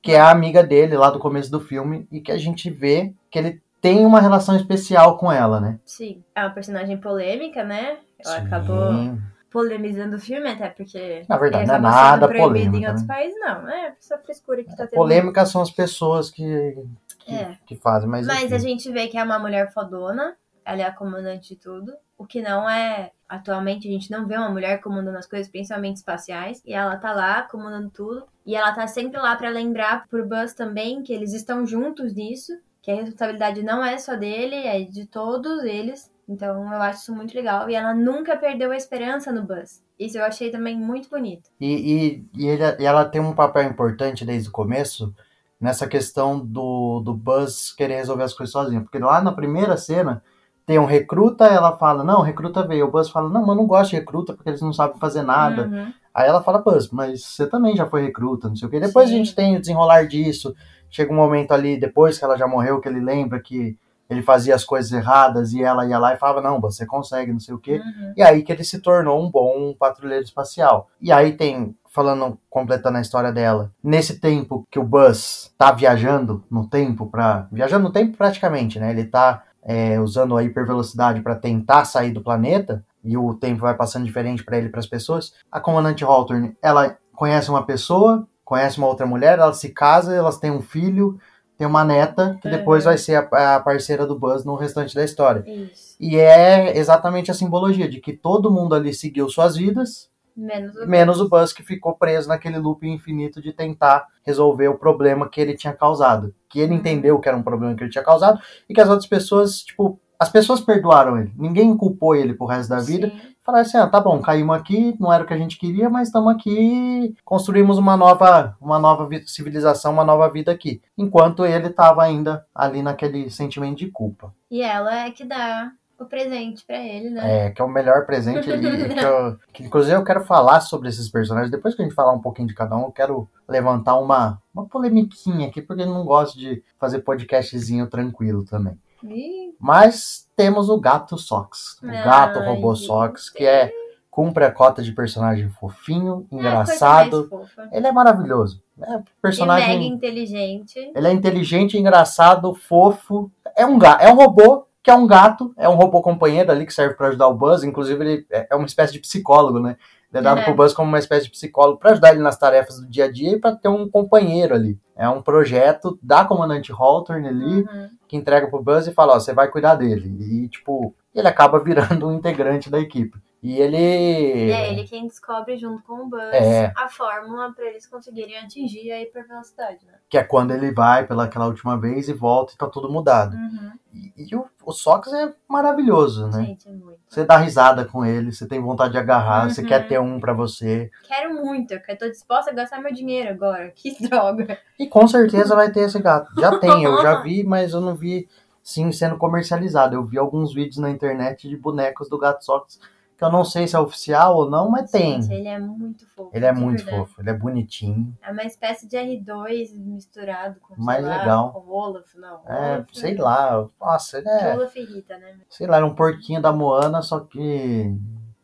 que 0.00 0.12
é 0.12 0.18
a 0.18 0.30
amiga 0.30 0.62
dele 0.62 0.96
lá 0.96 1.10
do 1.10 1.18
começo 1.18 1.50
do 1.50 1.60
filme 1.60 2.08
e 2.10 2.22
que 2.22 2.32
a 2.32 2.38
gente 2.38 2.70
vê 2.70 3.12
que 3.30 3.38
ele 3.38 3.62
tem 3.82 4.06
uma 4.06 4.20
relação 4.20 4.56
especial 4.56 5.18
com 5.18 5.30
ela, 5.30 5.60
né? 5.60 5.78
Sim, 5.84 6.24
é 6.34 6.40
uma 6.40 6.50
personagem 6.50 6.96
polêmica, 6.96 7.62
né? 7.62 7.98
Ela 8.18 8.40
Sim. 8.40 8.46
acabou 8.46 9.18
polemizando 9.50 10.16
o 10.16 10.20
filme, 10.20 10.48
até 10.48 10.70
porque. 10.70 11.24
Na 11.28 11.36
verdade, 11.36 11.66
não 11.66 11.74
é 11.74 11.78
nada 11.78 12.28
polêmica. 12.28 12.76
em 12.78 12.86
outros 12.86 13.06
né? 13.06 13.14
países, 13.14 13.38
não. 13.40 13.68
É 13.68 13.94
só 13.98 14.16
frescura 14.18 14.62
que 14.62 14.70
tá 14.70 14.86
tendo. 14.86 14.98
Polêmica 14.98 15.44
são 15.44 15.60
as 15.60 15.70
pessoas 15.70 16.30
que, 16.30 16.76
que, 17.18 17.34
é. 17.34 17.58
que 17.66 17.76
fazem, 17.76 18.08
mas. 18.08 18.26
Mas 18.26 18.44
enfim. 18.44 18.54
a 18.54 18.58
gente 18.58 18.90
vê 18.90 19.08
que 19.08 19.18
é 19.18 19.24
uma 19.24 19.38
mulher 19.38 19.72
fodona, 19.72 20.36
ela 20.64 20.82
é 20.82 20.84
a 20.84 20.92
comandante 20.94 21.50
de 21.50 21.56
tudo. 21.56 21.92
O 22.16 22.26
que 22.26 22.42
não 22.42 22.68
é. 22.68 23.12
Atualmente 23.28 23.88
a 23.88 23.90
gente 23.90 24.10
não 24.10 24.26
vê 24.26 24.36
uma 24.36 24.50
mulher 24.50 24.80
comandando 24.80 25.16
as 25.16 25.26
coisas, 25.26 25.50
principalmente 25.50 25.96
espaciais. 25.96 26.62
E 26.64 26.72
ela 26.72 26.96
tá 26.96 27.12
lá 27.12 27.42
comandando 27.42 27.90
tudo. 27.90 28.26
E 28.44 28.54
ela 28.54 28.72
tá 28.72 28.86
sempre 28.86 29.20
lá 29.20 29.36
para 29.36 29.48
lembrar 29.48 30.06
pro 30.08 30.26
Buzz 30.26 30.52
também 30.52 31.02
que 31.02 31.12
eles 31.12 31.32
estão 31.32 31.66
juntos 31.66 32.14
nisso. 32.14 32.52
Que 32.82 32.90
a 32.90 32.94
responsabilidade 32.94 33.62
não 33.62 33.84
é 33.84 33.98
só 33.98 34.16
dele, 34.16 34.56
é 34.56 34.82
de 34.82 35.06
todos 35.06 35.64
eles. 35.64 36.10
Então 36.28 36.72
eu 36.72 36.82
acho 36.82 37.00
isso 37.00 37.14
muito 37.14 37.34
legal. 37.34 37.68
E 37.68 37.74
ela 37.74 37.94
nunca 37.94 38.36
perdeu 38.36 38.70
a 38.70 38.76
esperança 38.76 39.32
no 39.32 39.42
Buzz. 39.42 39.82
Isso 39.98 40.16
eu 40.16 40.24
achei 40.24 40.50
também 40.50 40.78
muito 40.78 41.10
bonito. 41.10 41.50
E, 41.60 41.66
e, 41.66 42.26
e, 42.34 42.46
ele, 42.46 42.62
e 42.78 42.86
ela 42.86 43.04
tem 43.04 43.20
um 43.20 43.34
papel 43.34 43.64
importante 43.64 44.24
desde 44.24 44.48
o 44.48 44.52
começo 44.52 45.14
nessa 45.60 45.86
questão 45.86 46.38
do, 46.38 47.00
do 47.00 47.12
Buzz 47.12 47.72
querer 47.72 47.96
resolver 47.96 48.24
as 48.24 48.32
coisas 48.32 48.52
sozinho. 48.52 48.82
Porque 48.82 48.98
lá 48.98 49.20
na 49.20 49.32
primeira 49.32 49.76
cena 49.76 50.22
tem 50.70 50.78
um 50.78 50.84
recruta, 50.84 51.46
ela 51.46 51.76
fala, 51.76 52.04
não, 52.04 52.22
recruta 52.22 52.64
veio. 52.64 52.86
O 52.86 52.90
Buzz 52.92 53.10
fala, 53.10 53.28
não, 53.28 53.40
mas 53.40 53.48
eu 53.48 53.54
não 53.56 53.66
gosto 53.66 53.90
de 53.90 53.96
recruta 53.96 54.34
porque 54.34 54.50
eles 54.50 54.62
não 54.62 54.72
sabem 54.72 55.00
fazer 55.00 55.22
nada. 55.22 55.66
Uhum. 55.66 55.92
Aí 56.14 56.28
ela 56.28 56.44
fala, 56.44 56.62
Buzz, 56.62 56.90
mas 56.90 57.24
você 57.24 57.44
também 57.44 57.74
já 57.74 57.86
foi 57.86 58.02
recruta, 58.02 58.48
não 58.48 58.54
sei 58.54 58.68
o 58.68 58.70
quê. 58.70 58.78
Depois 58.78 59.08
Sim. 59.08 59.14
a 59.14 59.18
gente 59.18 59.34
tem 59.34 59.56
o 59.56 59.60
desenrolar 59.60 60.06
disso. 60.06 60.54
Chega 60.88 61.12
um 61.12 61.16
momento 61.16 61.50
ali, 61.50 61.76
depois 61.76 62.16
que 62.16 62.24
ela 62.24 62.38
já 62.38 62.46
morreu, 62.46 62.80
que 62.80 62.88
ele 62.88 63.00
lembra 63.00 63.40
que 63.40 63.76
ele 64.08 64.22
fazia 64.22 64.54
as 64.54 64.64
coisas 64.64 64.92
erradas 64.92 65.52
e 65.52 65.60
ela 65.60 65.84
ia 65.84 65.98
lá 65.98 66.14
e 66.14 66.18
falava, 66.18 66.40
não, 66.40 66.60
você 66.60 66.86
consegue, 66.86 67.32
não 67.32 67.40
sei 67.40 67.52
o 67.52 67.58
quê. 67.58 67.82
Uhum. 67.84 68.12
E 68.16 68.22
aí 68.22 68.44
que 68.44 68.52
ele 68.52 68.62
se 68.62 68.78
tornou 68.78 69.20
um 69.20 69.28
bom 69.28 69.74
patrulheiro 69.76 70.22
espacial. 70.22 70.88
E 71.00 71.10
aí 71.10 71.32
tem, 71.32 71.74
falando, 71.92 72.38
completando 72.48 72.98
a 72.98 73.00
história 73.00 73.32
dela, 73.32 73.72
nesse 73.82 74.20
tempo 74.20 74.64
que 74.70 74.78
o 74.78 74.84
Buzz 74.84 75.52
tá 75.58 75.72
viajando 75.72 76.44
no 76.48 76.68
tempo 76.68 77.06
para 77.06 77.48
Viajando 77.50 77.82
no 77.82 77.92
tempo 77.92 78.16
praticamente, 78.16 78.78
né? 78.78 78.92
Ele 78.92 79.04
tá 79.04 79.42
é, 79.62 79.98
usando 80.00 80.36
a 80.36 80.42
hipervelocidade 80.42 81.20
para 81.20 81.34
tentar 81.34 81.84
sair 81.84 82.12
do 82.12 82.22
planeta, 82.22 82.84
e 83.02 83.16
o 83.16 83.32
tempo 83.34 83.62
vai 83.62 83.74
passando 83.74 84.04
diferente 84.04 84.44
para 84.44 84.58
ele 84.58 84.66
e 84.66 84.70
para 84.70 84.80
as 84.80 84.86
pessoas. 84.86 85.32
A 85.50 85.58
comandante 85.58 86.04
Hawthorne, 86.04 86.54
ela 86.62 86.98
conhece 87.14 87.48
uma 87.48 87.64
pessoa, 87.64 88.26
conhece 88.44 88.76
uma 88.78 88.88
outra 88.88 89.06
mulher, 89.06 89.38
ela 89.38 89.54
se 89.54 89.70
casa, 89.70 90.14
elas 90.14 90.38
têm 90.38 90.50
um 90.50 90.60
filho, 90.60 91.18
tem 91.56 91.66
uma 91.66 91.84
neta, 91.84 92.38
que 92.42 92.48
depois 92.50 92.84
Uhum. 92.84 92.90
vai 92.90 92.98
ser 92.98 93.14
a, 93.14 93.56
a 93.56 93.60
parceira 93.60 94.06
do 94.06 94.18
Buzz 94.18 94.44
no 94.44 94.54
restante 94.54 94.94
da 94.94 95.04
história. 95.04 95.44
Isso. 95.46 95.96
E 96.00 96.16
é 96.16 96.76
exatamente 96.76 97.30
a 97.30 97.34
simbologia 97.34 97.88
de 97.88 98.00
que 98.00 98.12
todo 98.12 98.50
mundo 98.50 98.74
ali 98.74 98.92
seguiu 98.92 99.28
suas 99.28 99.56
vidas, 99.56 100.09
Menos 100.40 100.74
o 100.76 100.86
menos 100.86 101.20
o 101.20 101.28
Buzz 101.28 101.52
que 101.52 101.62
ficou 101.62 101.94
preso 101.94 102.28
naquele 102.28 102.58
loop 102.58 102.86
infinito 102.88 103.40
de 103.42 103.52
tentar 103.52 104.06
resolver 104.24 104.68
o 104.68 104.78
problema 104.78 105.28
que 105.28 105.40
ele 105.40 105.54
tinha 105.56 105.72
causado. 105.72 106.34
Que 106.48 106.60
ele 106.60 106.72
Uhum. 106.72 106.78
entendeu 106.78 107.18
que 107.18 107.28
era 107.28 107.36
um 107.36 107.42
problema 107.42 107.74
que 107.74 107.82
ele 107.84 107.90
tinha 107.90 108.04
causado 108.04 108.40
e 108.68 108.74
que 108.74 108.80
as 108.80 108.88
outras 108.88 109.06
pessoas, 109.08 109.58
tipo, 109.62 110.00
as 110.18 110.28
pessoas 110.30 110.60
perdoaram 110.60 111.18
ele. 111.18 111.32
Ninguém 111.36 111.76
culpou 111.76 112.14
ele 112.14 112.34
pro 112.34 112.46
resto 112.46 112.70
da 112.70 112.78
vida. 112.80 113.08
Sim. 113.08 113.20
Falaram 113.42 113.62
assim: 113.62 113.78
ah, 113.78 113.86
tá 113.86 113.98
bom, 114.00 114.20
caímos 114.20 114.54
aqui, 114.56 114.94
não 115.00 115.12
era 115.12 115.24
o 115.24 115.26
que 115.26 115.32
a 115.32 115.38
gente 115.38 115.58
queria, 115.58 115.88
mas 115.88 116.08
estamos 116.08 116.32
aqui, 116.32 117.14
construímos 117.24 117.78
uma 117.78 117.96
nova, 117.96 118.54
uma 118.60 118.78
nova 118.78 119.06
vi- 119.08 119.26
civilização, 119.26 119.92
uma 119.92 120.04
nova 120.04 120.28
vida 120.30 120.52
aqui. 120.52 120.80
Enquanto 120.96 121.44
ele 121.46 121.68
estava 121.68 122.02
ainda 122.02 122.46
ali 122.54 122.82
naquele 122.82 123.30
sentimento 123.30 123.78
de 123.78 123.90
culpa. 123.90 124.32
E 124.50 124.62
ela 124.62 125.06
é 125.06 125.10
que 125.10 125.24
dá 125.24 125.70
o 126.04 126.06
presente 126.06 126.64
pra 126.64 126.78
ele, 126.78 127.10
né? 127.10 127.46
É, 127.46 127.50
que 127.50 127.60
é 127.60 127.64
o 127.64 127.68
melhor 127.68 128.06
presente 128.06 128.50
ali. 128.50 128.88
que, 128.94 129.00
eu- 129.04 129.36
que, 129.52 129.62
inclusive 129.64 129.96
eu 129.96 130.04
quero 130.04 130.24
falar 130.24 130.60
sobre 130.60 130.88
esses 130.88 131.08
personagens. 131.08 131.50
Depois 131.50 131.74
que 131.74 131.82
a 131.82 131.84
gente 131.84 131.94
falar 131.94 132.12
um 132.12 132.20
pouquinho 132.20 132.48
de 132.48 132.54
cada 132.54 132.76
um, 132.76 132.82
eu 132.84 132.92
quero 132.92 133.28
levantar 133.48 133.98
uma, 133.98 134.40
uma 134.54 134.66
polemiquinha 134.66 135.48
aqui, 135.48 135.60
porque 135.62 135.82
eu 135.82 135.86
não 135.86 136.04
gosto 136.04 136.38
de 136.38 136.62
fazer 136.78 137.00
podcastzinho 137.00 137.86
tranquilo 137.88 138.44
também. 138.44 138.78
Ih, 139.04 139.54
Mas 139.58 140.28
temos 140.36 140.68
o 140.68 140.78
Gato 140.78 141.16
Sox. 141.16 141.78
O 141.82 141.86
Ai, 141.88 142.04
Gato 142.04 142.40
Robô. 142.40 142.74
Sox, 142.76 143.30
que 143.30 143.44
é 143.46 143.72
cumpre 144.10 144.44
a 144.44 144.50
cota 144.50 144.82
de 144.82 144.92
personagem 144.92 145.48
fofinho, 145.50 146.26
é 146.30 146.34
engraçado. 146.34 147.28
fofa. 147.28 147.68
Ele 147.72 147.86
é 147.86 147.92
maravilhoso. 147.92 148.60
É 148.78 148.82
um 148.82 148.86
E 148.86 148.92
mega 148.96 149.04
personagem. 149.22 149.86
inteligente. 149.86 150.92
Ele 150.94 151.08
é 151.08 151.12
inteligente, 151.12 151.78
engraçado, 151.78 152.54
fofo. 152.54 153.30
É 153.56 153.64
um 153.64 153.78
gato, 153.78 154.02
é 154.02 154.12
um 154.12 154.16
robô 154.16 154.66
que 154.82 154.90
é 154.90 154.94
um 154.94 155.06
gato, 155.06 155.52
é 155.56 155.68
um 155.68 155.74
robô 155.74 156.00
companheiro 156.02 156.50
ali 156.50 156.64
que 156.66 156.72
serve 156.72 156.94
pra 156.94 157.08
ajudar 157.08 157.28
o 157.28 157.34
Buzz. 157.34 157.62
Inclusive, 157.64 158.02
ele 158.04 158.26
é 158.30 158.46
é 158.50 158.56
uma 158.56 158.66
espécie 158.66 158.92
de 158.92 158.98
psicólogo, 159.00 159.60
né? 159.60 159.76
Ele 160.12 160.18
é 160.18 160.22
dado 160.22 160.40
É. 160.40 160.44
pro 160.44 160.54
Buzz 160.54 160.72
como 160.72 160.88
uma 160.88 160.98
espécie 160.98 161.26
de 161.26 161.30
psicólogo 161.30 161.78
pra 161.78 161.92
ajudar 161.92 162.10
ele 162.12 162.22
nas 162.22 162.36
tarefas 162.38 162.80
do 162.80 162.88
dia 162.88 163.04
a 163.04 163.12
dia 163.12 163.32
e 163.32 163.38
pra 163.38 163.54
ter 163.54 163.68
um 163.68 163.88
companheiro 163.88 164.54
ali. 164.54 164.78
É 164.96 165.08
um 165.08 165.22
projeto 165.22 165.98
da 166.02 166.24
comandante 166.24 166.72
Hawthorne 166.72 167.28
ali 167.28 167.60
Uhum. 167.62 167.88
que 168.08 168.16
entrega 168.16 168.48
pro 168.48 168.62
Buzz 168.62 168.86
e 168.86 168.92
fala: 168.92 169.14
Ó, 169.14 169.20
você 169.20 169.32
vai 169.32 169.48
cuidar 169.48 169.74
dele. 169.76 170.08
E, 170.20 170.48
tipo, 170.48 170.94
ele 171.14 171.28
acaba 171.28 171.58
virando 171.62 172.08
um 172.08 172.12
integrante 172.14 172.68
da 172.70 172.78
equipe. 172.80 173.18
E 173.42 173.58
ele. 173.58 173.76
E 173.78 174.50
é 174.52 174.70
ele 174.72 174.84
quem 174.84 175.06
descobre 175.06 175.56
junto 175.56 175.82
com 175.84 175.94
o 176.04 176.06
Buzz 176.08 176.20
É. 176.34 176.72
a 176.76 176.88
fórmula 176.90 177.52
pra 177.52 177.64
eles 177.64 177.86
conseguirem 177.86 178.36
atingir 178.38 178.92
a 178.92 179.00
hipervelocidade, 179.00 179.78
né? 179.86 179.94
Que 180.10 180.18
é 180.18 180.22
quando 180.24 180.50
ele 180.50 180.70
vai 180.72 181.06
pelaquela 181.06 181.46
última 181.46 181.78
vez 181.80 182.08
e 182.08 182.12
volta 182.12 182.52
e 182.52 182.56
tá 182.58 182.66
tudo 182.66 182.90
mudado. 182.92 183.34
Uhum. 183.34 183.72
E, 183.94 184.12
e 184.30 184.36
o, 184.36 184.44
o 184.64 184.72
Sox 184.72 185.10
é 185.12 185.32
maravilhoso, 185.48 186.26
né? 186.28 186.44
Gente, 186.44 186.68
é 186.68 186.72
muito. 186.72 186.98
Você 187.08 187.24
dá 187.24 187.38
risada 187.38 187.84
com 187.86 188.04
ele, 188.04 188.30
você 188.30 188.46
tem 188.46 188.60
vontade 188.60 188.92
de 188.92 188.98
agarrar, 188.98 189.48
você 189.48 189.62
Uhum. 189.62 189.68
quer 189.68 189.88
ter 189.88 189.98
um 189.98 190.20
pra 190.20 190.34
você. 190.34 190.90
Quero 191.08 191.34
muito, 191.34 191.72
eu 191.72 191.98
tô 191.98 192.08
disposta 192.08 192.50
a 192.50 192.54
gastar 192.54 192.78
meu 192.82 192.92
dinheiro 192.92 193.30
agora. 193.30 193.70
Que 193.74 193.96
droga. 194.06 194.58
E 194.78 194.86
com 194.86 195.08
certeza 195.08 195.56
vai 195.56 195.72
ter 195.72 195.80
esse 195.80 195.98
gato. 196.00 196.30
Já 196.38 196.58
tem, 196.58 196.84
eu 196.84 197.00
já 197.00 197.20
vi, 197.22 197.42
mas 197.42 197.72
eu 197.72 197.80
não 197.80 197.94
vi 197.94 198.28
sim 198.62 198.92
sendo 198.92 199.16
comercializado. 199.16 199.94
Eu 199.96 200.04
vi 200.04 200.18
alguns 200.18 200.52
vídeos 200.52 200.76
na 200.76 200.90
internet 200.90 201.48
de 201.48 201.56
bonecos 201.56 202.06
do 202.10 202.18
Gato 202.18 202.44
Sox, 202.44 202.78
que 203.20 203.24
eu 203.26 203.30
não 203.30 203.44
sei 203.44 203.68
se 203.68 203.76
é 203.76 203.78
oficial 203.78 204.34
ou 204.34 204.48
não, 204.48 204.70
mas 204.70 204.90
tem. 204.90 205.20
Gente, 205.20 205.34
ele 205.34 205.48
é 205.48 205.58
muito 205.58 206.08
fofo. 206.08 206.30
Ele 206.32 206.46
é 206.46 206.52
muito 206.52 206.78
verdade. 206.82 206.96
fofo, 206.96 207.20
ele 207.20 207.28
é 207.28 207.34
bonitinho. 207.34 208.16
É 208.22 208.32
uma 208.32 208.44
espécie 208.44 208.88
de 208.88 208.96
R2 208.96 209.76
misturado 209.76 210.58
com, 210.58 210.74
Mais 210.82 211.04
lá, 211.04 211.18
legal. 211.18 211.52
com 211.52 211.58
o 211.58 211.70
Olaf, 211.70 212.14
não. 212.14 212.40
É, 212.46 212.76
Olaf, 212.76 212.88
sei 212.94 213.14
lá. 213.16 213.68
Nossa, 213.78 214.18
ele 214.18 214.28
é. 214.30 214.54
Olaf 214.54 214.74
irrita, 214.74 215.18
né? 215.18 215.36
Sei 215.50 215.66
lá, 215.66 215.76
era 215.76 215.84
um 215.84 215.94
porquinho 215.94 216.40
da 216.40 216.50
Moana, 216.50 217.02
só 217.02 217.20
que 217.20 217.94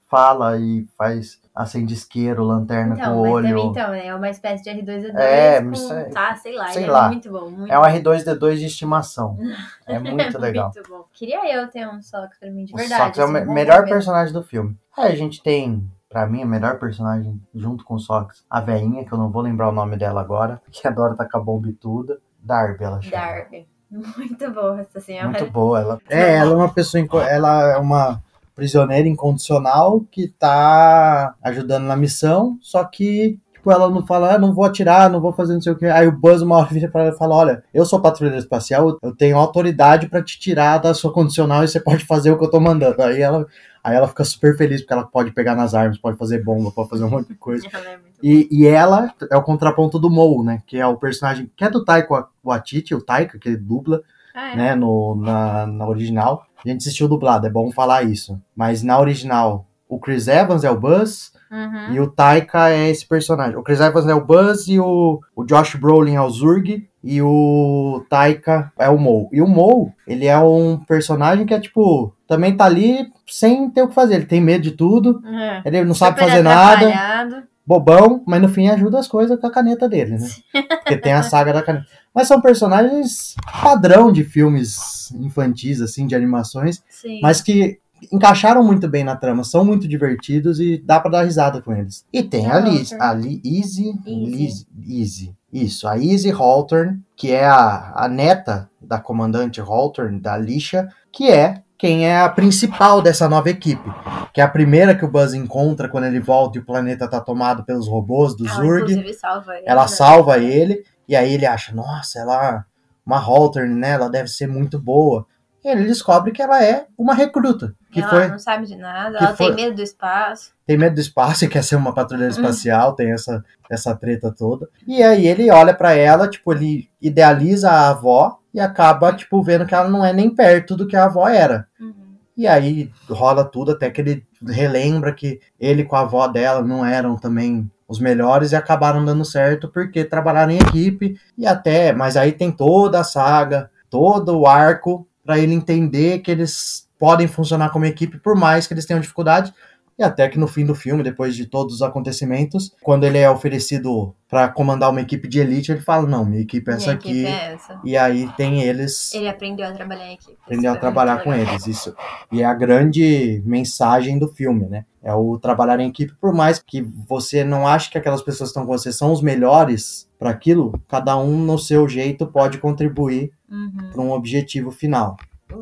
fala 0.09 0.57
e 0.59 0.87
faz 0.97 1.41
acende 1.55 1.95
isqueiro, 1.95 2.45
lanterna 2.45 2.95
Então, 2.95 3.15
com 3.15 3.19
o 3.21 3.31
olho. 3.31 3.49
também 3.49 3.67
então, 3.71 3.91
né? 3.91 4.07
É 4.09 4.15
uma 4.15 4.29
espécie 4.29 4.63
de 4.63 4.71
R2D2 4.71 5.15
É, 5.17 5.63
com, 5.63 5.93
é- 5.95 6.05
tá, 6.11 6.37
sei 6.37 6.55
lá, 6.55 6.69
sei 6.69 6.83
ele 6.83 6.91
lá. 6.91 7.07
é 7.07 7.09
muito 7.09 7.31
bom, 7.33 7.49
muito 7.51 7.73
É 7.73 7.79
um 7.79 7.83
R2D2 7.83 8.57
de 8.59 8.67
estimação. 8.67 9.39
É 9.87 9.99
muito 9.99 10.37
É 10.37 10.41
legal. 10.41 10.71
muito 10.75 10.89
bom. 10.91 11.05
Queria 11.13 11.55
eu 11.55 11.69
ter 11.69 11.89
um 11.89 12.03
Sox 12.03 12.39
pra 12.39 12.51
mim, 12.51 12.65
de 12.65 12.75
O 12.75 12.77
verdade. 12.77 13.05
Sox 13.05 13.19
é 13.19 13.23
o 13.23 13.25
assim, 13.25 13.47
me- 13.47 13.55
melhor 13.55 13.85
personagem 13.85 14.33
do 14.35 14.43
filme. 14.43 14.77
Aí 14.97 15.13
a 15.13 15.17
gente 15.17 15.43
tem, 15.43 15.89
pra 16.11 16.27
mim, 16.27 16.43
a 16.43 16.47
melhor 16.47 16.79
personagem 16.79 17.41
junto 17.55 17.85
com 17.85 17.95
o 17.95 17.99
Sox, 18.01 18.45
a 18.51 18.61
veinha, 18.61 19.05
que 19.05 19.13
eu 19.13 19.19
não 19.19 19.31
vou 19.31 19.41
lembrar 19.43 19.69
o 19.69 19.73
nome 19.73 19.97
dela 19.97 20.21
agora, 20.21 20.61
que 20.71 20.87
adora 20.87 21.15
tacar 21.17 21.41
bomba 21.43 21.69
e 21.69 21.73
tudo. 21.73 22.19
Darby, 22.39 22.85
ela 22.85 23.01
chama. 23.01 23.17
Darby. 23.17 23.67
Muito 23.91 24.51
boa 24.51 24.81
essa 24.81 25.01
senhora. 25.01 25.29
Muito 25.29 25.47
boa. 25.51 25.81
Ela... 25.81 25.99
É, 26.11 26.35
ela 26.37 26.53
é 26.53 26.57
uma 26.57 26.69
pessoa. 26.69 27.25
Ela 27.29 27.73
é 27.75 27.77
uma 27.79 28.23
prisioneira 28.57 29.07
incondicional 29.07 30.01
que 30.11 30.27
tá 30.27 31.35
ajudando 31.43 31.85
na 31.85 31.95
missão, 31.97 32.59
só 32.61 32.83
que. 32.83 33.39
Tipo, 33.53 33.71
ela 33.73 33.91
não 33.91 34.07
fala, 34.07 34.35
ah, 34.35 34.39
não 34.39 34.55
vou 34.55 34.65
atirar, 34.65 35.11
não 35.11 35.21
vou 35.21 35.33
fazer 35.33 35.53
não 35.55 35.61
sei 35.61 35.73
o 35.73 35.77
que. 35.77 35.87
Aí 35.87 36.07
o 36.07 36.13
Buzz 36.13 36.41
uma 36.41 36.57
hora 36.57 36.69
vira 36.73 36.89
pra 36.89 37.03
ela 37.03 37.15
e 37.15 37.19
fala: 37.19 37.35
Olha, 37.35 37.65
eu 37.75 37.85
sou 37.85 38.01
patrulheiro 38.01 38.39
espacial, 38.39 38.97
eu 39.03 39.15
tenho 39.15 39.37
autoridade 39.37 40.09
pra 40.09 40.23
te 40.23 40.39
tirar 40.39 40.79
da 40.79 40.95
sua 40.95 41.13
condicional 41.13 41.63
e 41.65 41.69
você 41.69 41.81
pode 41.81 42.05
fazer 42.05 42.31
o 42.31 42.39
que 42.39 42.45
eu 42.45 42.51
tô 42.51 42.61
mandando. 42.61 43.03
Aí 43.03 43.21
ela, 43.21 43.45
aí 43.83 43.97
ela 43.97 44.07
fica 44.07 44.23
super 44.25 44.57
feliz 44.57 44.81
porque 44.81 44.93
ela 44.93 45.05
pode 45.05 45.33
pegar 45.33 45.57
nas 45.57 45.75
armas, 45.75 45.99
pode 45.99 46.17
fazer 46.17 46.45
bomba, 46.45 46.71
pode 46.71 46.89
fazer 46.89 47.05
um 47.05 47.11
monte 47.11 47.29
de 47.29 47.35
coisa. 47.35 47.67
É 47.77 47.99
E, 48.23 48.49
e 48.51 48.67
ela 48.67 49.13
é 49.31 49.37
o 49.37 49.43
contraponto 49.43 49.99
do 49.99 50.09
Mo, 50.09 50.43
né? 50.43 50.63
Que 50.67 50.79
é 50.79 50.87
o 50.87 50.97
personagem 50.97 51.51
que 51.55 51.65
é 51.65 51.69
do 51.69 51.85
Taika 51.85 52.29
Waititi, 52.43 52.95
o 52.95 53.03
Taika, 53.03 53.37
que 53.39 53.49
ele 53.49 53.59
dubla 53.59 54.01
Ah, 54.35 54.53
é. 54.53 54.57
né, 54.57 54.75
no, 54.75 55.17
na, 55.17 55.67
na 55.67 55.87
original. 55.87 56.46
A 56.65 56.69
gente 56.69 56.79
assistiu 56.81 57.09
dublado, 57.09 57.47
é 57.47 57.51
bom 57.51 57.71
falar 57.71 58.03
isso. 58.03 58.41
Mas 58.55 58.83
na 58.83 58.99
original, 58.99 59.67
o 59.89 59.99
Chris 59.99 60.27
Evans 60.29 60.65
é 60.65 60.71
o 60.71 60.79
Buzz 60.79 61.35
Uhum. 61.49 61.93
e 61.95 62.01
o 62.01 62.09
Taika 62.11 62.71
é 62.71 62.89
esse 62.91 63.07
personagem. 63.07 63.57
O 63.57 63.63
Chris 63.63 63.79
Evans 63.81 64.07
é 64.09 64.15
o 64.15 64.25
Buzz 64.25 64.67
e 64.67 64.81
o, 64.81 65.21
o 65.35 65.45
Josh 65.45 65.77
Brolin 65.77 66.17
é 66.17 66.21
o 66.21 66.29
Zurg 66.29 66.89
e 67.05 67.23
o 67.23 68.05
Taika 68.11 68.73
é 68.77 68.89
o 68.89 68.99
Mo. 68.99 69.29
E 69.33 69.41
o 69.41 69.47
Mo, 69.47 69.93
ele 70.09 70.27
é 70.27 70.37
um 70.39 70.77
personagem 70.77 71.47
que 71.47 71.55
é 71.55 71.61
tipo, 71.61 72.13
também 72.27 72.57
tá 72.57 72.65
ali 72.65 73.13
sem 73.29 73.71
ter 73.71 73.83
o 73.83 73.89
que 73.89 73.95
fazer. 73.95 74.15
Ele 74.17 74.27
tem 74.27 74.41
medo 74.41 74.63
de 74.63 74.73
tudo, 74.73 75.23
É. 75.25 75.63
ele 75.65 75.85
não 75.85 75.95
sabe 75.95 76.19
Super 76.19 76.31
fazer 76.31 76.43
nada 76.43 77.45
bobão, 77.65 78.23
mas 78.27 78.41
no 78.41 78.49
fim 78.49 78.69
ajuda 78.69 78.99
as 78.99 79.09
coisas 79.09 79.39
com 79.41 79.47
a 79.47 79.51
caneta 79.51 79.89
dele, 79.89 80.19
né? 80.19 80.29
Porque 80.83 80.97
tem 80.97 81.13
a 81.13 81.23
saga 81.23 81.53
da 81.53 81.63
caneta. 81.63 81.87
Mas 82.17 82.27
são 82.29 82.41
personagens 82.41 83.35
padrão 83.63 84.11
de 84.11 84.25
filmes 84.25 85.13
infantis, 85.13 85.83
assim, 85.83 86.07
de 86.07 86.15
animações, 86.17 86.83
Sim. 86.89 87.21
mas 87.23 87.43
que 87.43 87.79
encaixaram 88.13 88.63
muito 88.65 88.89
bem 88.89 89.05
na 89.05 89.17
trama, 89.17 89.45
são 89.45 89.65
muito 89.65 89.87
divertidos 89.87 90.59
e 90.61 90.79
dá 90.83 90.99
pra 91.01 91.11
dar 91.11 91.23
risada 91.25 91.61
com 91.63 91.73
eles. 91.75 92.05
E 92.13 92.23
tem 92.23 92.47
a 92.47 92.57
Ah, 92.57 92.61
Liz, 92.61 92.93
a 92.95 93.13
Li, 93.13 93.41
Easy, 93.45 93.91
Easy. 94.07 94.67
Liz- 94.77 95.31
isso, 95.53 95.89
a 95.89 95.97
Easy 95.99 96.31
Hawthorne, 96.31 97.01
que 97.17 97.33
é 97.33 97.47
a, 97.47 97.93
a 97.97 98.09
neta 98.09 98.69
da 98.81 98.99
comandante 99.01 99.61
Hawthorne, 99.61 100.21
da 100.21 100.37
Lisha, 100.37 100.89
que 101.13 101.31
é 101.31 101.63
quem 101.79 102.07
é 102.07 102.21
a 102.21 102.29
principal 102.29 103.01
dessa 103.03 103.29
nova 103.29 103.49
equipe, 103.51 103.91
que 104.33 104.41
é 104.41 104.45
a 104.45 104.49
primeira 104.49 104.95
que 104.95 105.05
o 105.05 105.11
Buzz 105.11 105.33
encontra 105.35 105.89
quando 105.89 106.05
ele 106.05 106.21
volta 106.21 106.59
e 106.59 106.61
o 106.61 106.65
planeta 106.65 107.07
tá 107.09 107.21
tomado 107.21 107.65
pelos 107.65 107.87
robôs 107.89 108.35
do 108.37 108.47
Ela, 108.47 108.55
Zurg. 108.57 108.83
inclusive, 108.93 109.13
salva 109.15 109.55
ele. 109.57 109.65
Ela 109.67 109.83
né? 109.83 109.89
salva 109.89 110.39
ele, 110.39 110.85
e 111.09 111.15
aí 111.17 111.33
ele 111.35 111.47
acha, 111.47 111.75
nossa, 111.75 112.19
ela 112.19 112.65
uma 113.05 113.19
Hawthorne, 113.19 113.75
né? 113.75 113.91
Ela 113.91 114.09
deve 114.11 114.29
ser 114.29 114.47
muito 114.49 114.79
boa. 114.81 115.27
E 115.65 115.69
ele 115.69 115.85
descobre 115.87 116.31
que 116.33 116.41
ela 116.43 116.63
é 116.63 116.87
uma 116.97 117.15
recruta, 117.15 117.75
que 117.91 118.01
ela 118.01 118.09
foi 118.11 118.29
não 118.29 118.39
sabe 118.39 118.67
de 118.67 118.77
nada, 118.77 119.19
ela 119.19 119.35
foi- 119.37 119.47
tem 119.55 119.65
medo 119.67 119.77
do 119.77 119.83
espaço. 119.83 120.53
tem 120.67 120.77
medo 120.79 120.95
do 120.95 121.01
espaço 121.01 121.45
e 121.45 121.49
quer 121.49 121.63
ser 121.65 121.75
uma 121.77 121.93
patrulheira 121.95 122.33
Hum. 122.33 122.37
espacial, 122.37 122.95
tem 122.95 123.11
essa 123.13 123.45
essa 123.69 123.95
treta 123.97 124.33
toda. 124.37 124.69
E 124.87 125.03
aí 125.03 125.27
ele 125.27 125.51
olha 125.51 125.75
pra 125.75 125.93
ela, 125.93 126.29
tipo, 126.29 126.53
ele 126.53 126.89
idealiza 127.03 127.69
a 127.71 127.89
avó 127.91 128.39
e 128.55 128.61
acaba 128.61 129.13
tipo 129.13 129.43
vendo 129.43 129.67
que 129.67 129.75
ela 129.75 129.89
não 129.89 130.05
é 130.05 130.13
nem 130.13 130.31
perto 130.33 130.77
do 130.77 130.87
que 130.87 130.95
a 130.97 131.05
avó 131.07 131.29
era. 131.29 131.67
Uhum. 131.81 131.95
E 132.37 132.47
aí 132.47 132.93
rola 133.09 133.45
tudo 133.45 133.73
até 133.73 133.91
que 133.91 134.01
ele 134.01 134.27
relembra 134.47 135.13
que 135.13 135.41
ele 135.59 135.83
com 135.85 135.97
a 135.97 136.01
avó 136.01 136.29
dela 136.29 136.63
não 136.63 136.85
eram 136.87 137.17
também 137.17 137.69
os 137.89 138.01
melhores 138.01 138.53
e 138.53 138.57
acabaram 138.57 139.05
dando 139.05 139.25
certo 139.25 139.69
porque 139.69 140.05
trabalharam 140.05 140.53
em 140.53 140.59
equipe 140.59 141.19
e 141.39 141.47
até, 141.47 141.93
mas 141.93 142.17
aí 142.17 142.33
tem 142.33 142.51
toda 142.51 143.01
a 143.01 143.05
saga, 143.05 143.71
todo 143.89 144.39
o 144.39 144.47
arco 144.47 145.07
para 145.25 145.39
ele 145.39 145.55
entender 145.55 146.21
que 146.21 146.31
eles 146.31 146.89
podem 146.99 147.29
funcionar 147.29 147.71
como 147.71 147.85
equipe 147.85 148.19
por 148.19 148.35
mais 148.35 148.67
que 148.67 148.75
eles 148.75 148.87
tenham 148.87 149.01
dificuldade, 149.01 149.53
e 149.99 150.03
até 150.03 150.29
que 150.29 150.39
no 150.39 150.47
fim 150.47 150.65
do 150.65 150.75
filme, 150.75 151.03
depois 151.03 151.35
de 151.35 151.47
todos 151.47 151.77
os 151.77 151.83
acontecimentos, 151.83 152.75
quando 152.83 153.05
ele 153.05 153.19
é 153.19 153.31
oferecido 153.31 154.15
para 154.29 154.49
comandar 154.49 154.91
uma 154.91 155.01
equipe 155.01 155.27
de 155.29 155.39
elite, 155.39 155.73
ele 155.73 155.81
fala: 155.81 156.07
Não, 156.07 156.25
minha 156.25 156.43
equipe 156.43 156.71
é 156.71 156.75
essa 156.75 156.87
minha 156.87 156.95
aqui. 156.97 157.27
É 157.27 157.53
essa. 157.55 157.81
E 157.85 157.97
aí 157.97 158.29
tem 158.37 158.63
eles. 158.63 159.15
Ele 159.15 159.29
aprendeu 159.29 159.67
a 159.67 159.73
trabalhar 159.73 160.07
em 160.09 160.15
equipe. 160.15 160.37
Aprendeu 160.45 160.73
a 160.73 160.77
trabalhar 160.77 161.23
com 161.23 161.31
legal. 161.31 161.47
eles. 161.55 161.67
Isso. 161.67 161.95
E 162.31 162.43
é 162.43 162.45
a 162.45 162.53
grande 162.55 163.43
mensagem 163.47 164.19
do 164.19 164.29
filme, 164.29 164.67
né? 164.67 164.85
É 165.03 165.15
o 165.15 165.39
trabalhar 165.39 165.79
em 165.81 165.89
equipe, 165.89 166.13
por 166.21 166.35
mais 166.35 166.59
que 166.59 166.83
você 167.09 167.45
não 167.45 167.67
ache 167.67 167.89
que 167.91 167.97
aquelas 167.97 168.23
pessoas 168.23 168.51
que 168.51 168.59
estão 168.59 168.67
com 168.67 168.77
você 168.77 168.93
são 168.93 169.13
os 169.13 169.23
melhores 169.23 170.09
para 170.19 170.31
aquilo, 170.31 170.73
cada 170.89 171.17
um 171.17 171.39
no 171.39 171.59
seu 171.59 171.89
jeito 171.89 172.27
pode 172.27 172.59
contribuir 172.59 173.31
Uhum. 173.49 173.91
para 173.93 174.03
um 174.03 174.11
objetivo 174.11 174.73
final. 174.73 175.17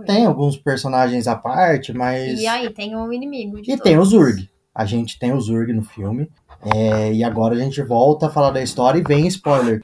Tem 0.07 0.25
alguns 0.25 0.57
personagens 0.57 1.27
à 1.27 1.37
parte, 1.37 1.93
mas. 1.93 2.41
E 2.41 2.47
aí, 2.47 2.71
tem 2.71 2.97
o 2.97 3.13
inimigo. 3.13 3.61
de 3.61 3.73
E 3.73 3.79
tem 3.79 3.97
o 3.97 4.01
todos. 4.01 4.11
Zurg. 4.11 4.49
A 4.75 4.85
gente 4.85 5.19
tem 5.19 5.33
o 5.33 5.41
Zurg 5.41 5.73
no 5.73 5.85
filme. 5.85 6.29
É, 6.75 7.13
e 7.13 7.23
agora 7.23 7.55
a 7.55 7.59
gente 7.59 7.83
volta 7.83 8.27
a 8.27 8.31
falar 8.31 8.51
da 8.51 8.63
história 8.63 8.99
e 8.99 9.03
vem 9.03 9.27
spoiler. 9.27 9.81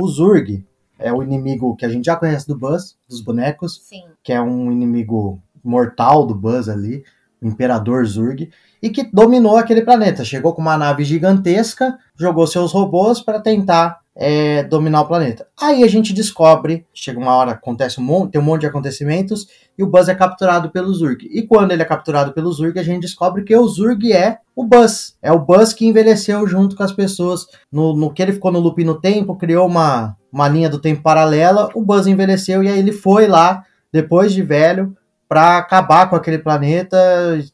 O 0.00 0.08
Zurg 0.08 0.64
é 0.98 1.12
o 1.12 1.22
inimigo 1.22 1.76
que 1.76 1.84
a 1.84 1.88
gente 1.88 2.06
já 2.06 2.16
conhece 2.16 2.46
do 2.46 2.56
Buzz, 2.56 2.96
dos 3.08 3.20
bonecos, 3.20 3.80
Sim. 3.82 4.04
que 4.22 4.32
é 4.32 4.40
um 4.40 4.72
inimigo 4.72 5.40
mortal 5.62 6.26
do 6.26 6.34
Buzz 6.34 6.68
ali, 6.68 7.04
o 7.40 7.46
Imperador 7.46 8.06
Zurg, 8.06 8.50
e 8.82 8.88
que 8.90 9.04
dominou 9.12 9.56
aquele 9.56 9.82
planeta. 9.82 10.24
Chegou 10.24 10.54
com 10.54 10.62
uma 10.62 10.78
nave 10.78 11.04
gigantesca, 11.04 11.98
jogou 12.16 12.46
seus 12.46 12.72
robôs 12.72 13.20
para 13.20 13.40
tentar 13.40 14.00
é, 14.14 14.62
dominar 14.62 15.02
o 15.02 15.08
planeta. 15.08 15.46
Aí 15.60 15.82
a 15.82 15.88
gente 15.88 16.12
descobre, 16.12 16.86
chega 16.92 17.18
uma 17.18 17.34
hora, 17.34 17.52
acontece 17.52 18.00
um 18.00 18.04
monte, 18.04 18.32
tem 18.32 18.40
um 18.40 18.44
monte 18.44 18.62
de 18.62 18.66
acontecimentos, 18.66 19.46
e 19.76 19.82
o 19.82 19.86
Buzz 19.86 20.08
é 20.08 20.14
capturado 20.14 20.70
pelo 20.70 20.92
Zurg. 20.92 21.26
E 21.30 21.42
quando 21.46 21.72
ele 21.72 21.82
é 21.82 21.86
capturado 21.86 22.32
pelo 22.32 22.52
Zurg, 22.52 22.78
a 22.78 22.82
gente 22.82 23.02
descobre 23.02 23.42
que 23.42 23.56
o 23.56 23.66
Zurg 23.66 24.12
é 24.12 24.38
o 24.54 24.64
Buzz. 24.64 25.16
É 25.22 25.32
o 25.32 25.38
Buzz 25.38 25.72
que 25.72 25.86
envelheceu 25.86 26.46
junto 26.46 26.76
com 26.76 26.82
as 26.82 26.92
pessoas. 26.92 27.46
No, 27.70 27.96
no 27.96 28.12
que 28.12 28.22
ele 28.22 28.32
ficou 28.32 28.52
no 28.52 28.60
loop 28.60 28.84
no 28.84 29.00
tempo, 29.00 29.36
criou 29.36 29.66
uma, 29.66 30.16
uma 30.30 30.48
linha 30.48 30.68
do 30.68 30.78
tempo 30.78 31.02
paralela, 31.02 31.70
o 31.74 31.82
Buzz 31.82 32.06
envelheceu 32.06 32.62
e 32.62 32.68
aí 32.68 32.78
ele 32.78 32.92
foi 32.92 33.26
lá, 33.26 33.64
depois 33.90 34.32
de 34.32 34.42
velho, 34.42 34.94
para 35.28 35.56
acabar 35.56 36.10
com 36.10 36.16
aquele 36.16 36.38
planeta, 36.38 36.96